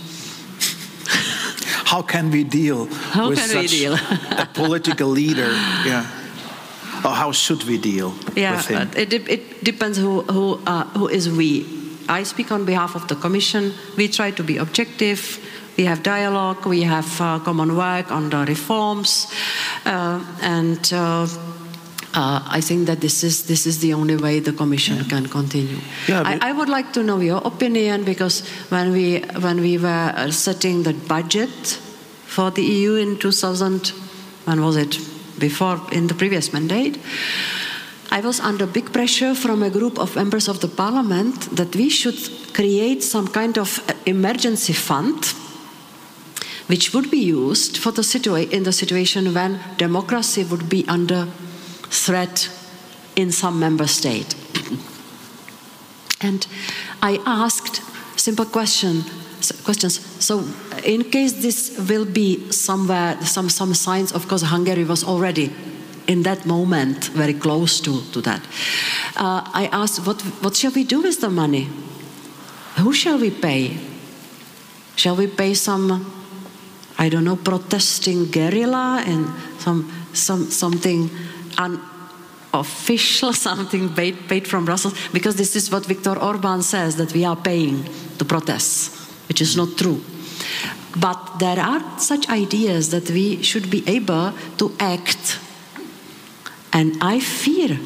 [1.86, 3.94] How can we deal How with can such we deal?
[3.94, 5.52] a political leader?
[5.86, 6.06] Yeah.
[7.06, 8.90] Or how should we deal yeah, with him?
[8.98, 11.64] It, it depends who, who, uh, who is we.
[12.10, 13.74] I speak on behalf of the Commission.
[13.96, 15.40] We try to be objective.
[15.78, 16.66] We have dialogue.
[16.66, 19.28] We have uh, common work on the reforms.
[19.86, 20.92] Uh, and
[22.16, 25.04] uh, I think that this is this is the only way the Commission yeah.
[25.04, 25.80] can continue.
[26.08, 30.14] Yeah, I, I, would like to know your opinion because when we when we were
[30.16, 31.80] uh, setting the budget
[32.26, 33.90] for the EU in 2000,
[34.46, 34.98] when was it?
[35.38, 36.98] Before in the previous mandate.
[38.12, 41.90] I was under big pressure from a group of members of the parliament that we
[41.90, 42.18] should
[42.54, 45.26] create some kind of emergency fund
[46.68, 51.28] which would be used for the situa- in the situation when democracy would be under
[51.90, 52.50] threat
[53.16, 54.36] in some member state.
[56.22, 56.46] and
[57.02, 57.82] I asked
[58.20, 59.04] simple question,
[59.64, 60.00] questions.
[60.24, 60.44] So,
[60.84, 65.54] in case this will be somewhere, some, some signs, of course, Hungary was already
[66.08, 68.42] in that moment very close to, to that.
[69.16, 71.70] Uh, I asked, what, what shall we do with the money?
[72.78, 73.78] Who shall we pay?
[74.96, 76.12] Shall we pay some,
[76.98, 79.28] I don't know, protesting guerrilla and
[79.60, 81.10] some, some, something
[81.58, 87.26] unofficial, something paid, paid from Brussels, because this is what Viktor Orban says that we
[87.26, 87.86] are paying
[88.18, 88.96] to protest,
[89.28, 90.02] which is not true.
[90.98, 95.40] But there are such ideas that we should be able to act.
[96.72, 97.78] And I fear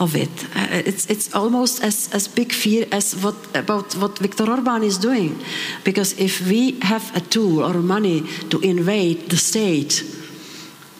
[0.00, 0.30] of it.
[0.56, 4.98] Uh, it's, it's almost as, as big fear as what, about what Viktor Orban is
[4.98, 5.38] doing.
[5.84, 10.04] Because if we have a tool or money to invade the state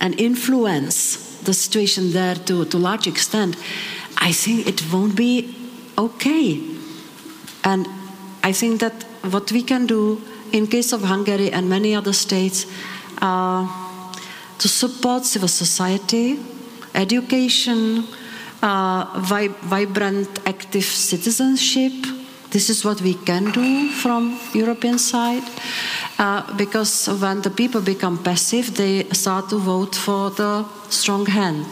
[0.00, 3.56] and influence the situation there to, to a large extent,
[4.18, 5.32] I think it won't be
[5.96, 6.60] okay.
[7.64, 7.88] And
[8.44, 8.92] I think that
[9.32, 10.20] what we can do
[10.52, 12.66] in case of Hungary and many other states
[13.22, 13.64] uh,
[14.58, 16.38] to support civil society,
[16.94, 18.04] education,
[18.62, 22.17] uh, vib vibrant, active citizenship.
[22.50, 25.42] This is what we can do from European side,
[26.18, 31.66] uh, because when the people become passive, they start to vote for the strong hand.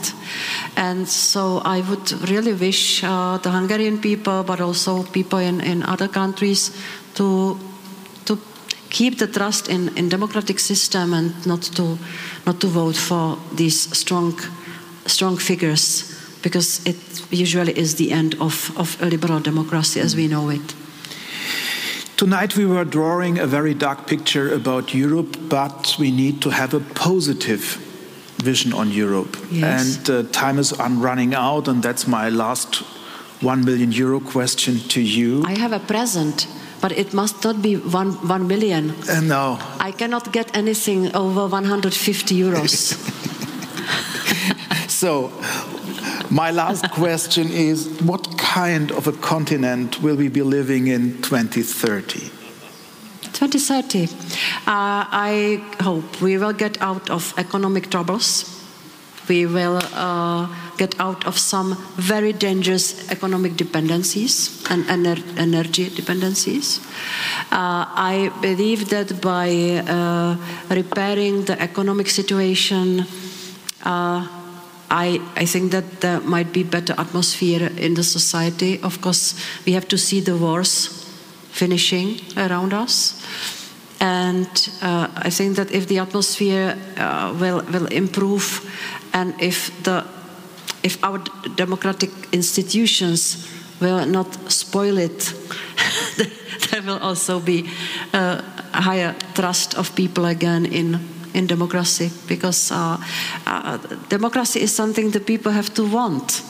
[0.76, 5.82] And so I would really wish uh, the Hungarian people, but also people in, in
[5.82, 6.70] other countries,
[7.14, 7.58] to
[8.26, 8.38] to
[8.90, 11.98] keep the trust in, in democratic system and not to
[12.44, 14.38] not to vote for these strong
[15.06, 16.96] strong figures because it
[17.30, 20.74] usually is the end of, of a liberal democracy as we know it.
[22.16, 26.72] Tonight we were drawing a very dark picture about Europe, but we need to have
[26.72, 27.76] a positive
[28.38, 29.36] vision on Europe.
[29.50, 29.98] Yes.
[29.98, 32.76] And uh, time is running out, and that's my last
[33.42, 35.44] one million euro question to you.
[35.44, 36.48] I have a present,
[36.80, 38.94] but it must not be one, one million.
[39.08, 39.58] Uh, no.
[39.78, 42.96] I cannot get anything over 150 euros.
[44.96, 45.30] so,
[46.30, 52.30] my last question is what kind of a continent will we be living in 2030?
[53.36, 54.04] 2030.
[54.04, 54.08] Uh,
[54.66, 58.52] I hope we will get out of economic troubles.
[59.28, 60.48] We will uh,
[60.78, 66.80] get out of some very dangerous economic dependencies and ener energy dependencies.
[67.52, 69.50] Uh, I believe that by
[69.84, 70.36] uh,
[70.70, 73.04] repairing the economic situation,
[73.84, 74.45] uh,
[74.90, 78.80] I, I think that there might be better atmosphere in the society.
[78.82, 79.34] Of course,
[79.66, 81.04] we have to see the wars
[81.50, 83.22] finishing around us.
[84.00, 84.46] And
[84.82, 88.62] uh, I think that if the atmosphere uh, will, will improve
[89.12, 90.04] and if, the,
[90.82, 91.18] if our
[91.56, 93.50] democratic institutions
[93.80, 95.32] will not spoil it,
[96.70, 97.70] there will also be
[98.12, 98.42] a
[98.72, 101.00] higher trust of people again in
[101.36, 102.96] in democracy because uh,
[103.46, 103.76] uh,
[104.08, 106.42] democracy is something the people have to want.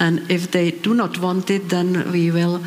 [0.00, 2.60] And if they do not want it, then we will,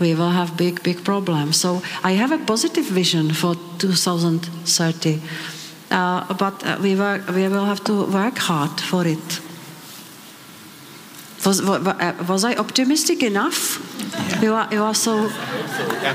[0.00, 1.60] we will have big, big problems.
[1.60, 5.20] So I have a positive vision for 2030,
[5.90, 9.40] uh, but uh, we, work, we will have to work hard for it.
[11.46, 13.78] Was, was I optimistic enough?
[14.12, 14.42] Yeah.
[14.42, 15.30] You, are, you are so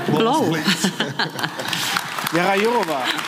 [0.08, 0.52] low.
[2.32, 3.27] Vera Jourova.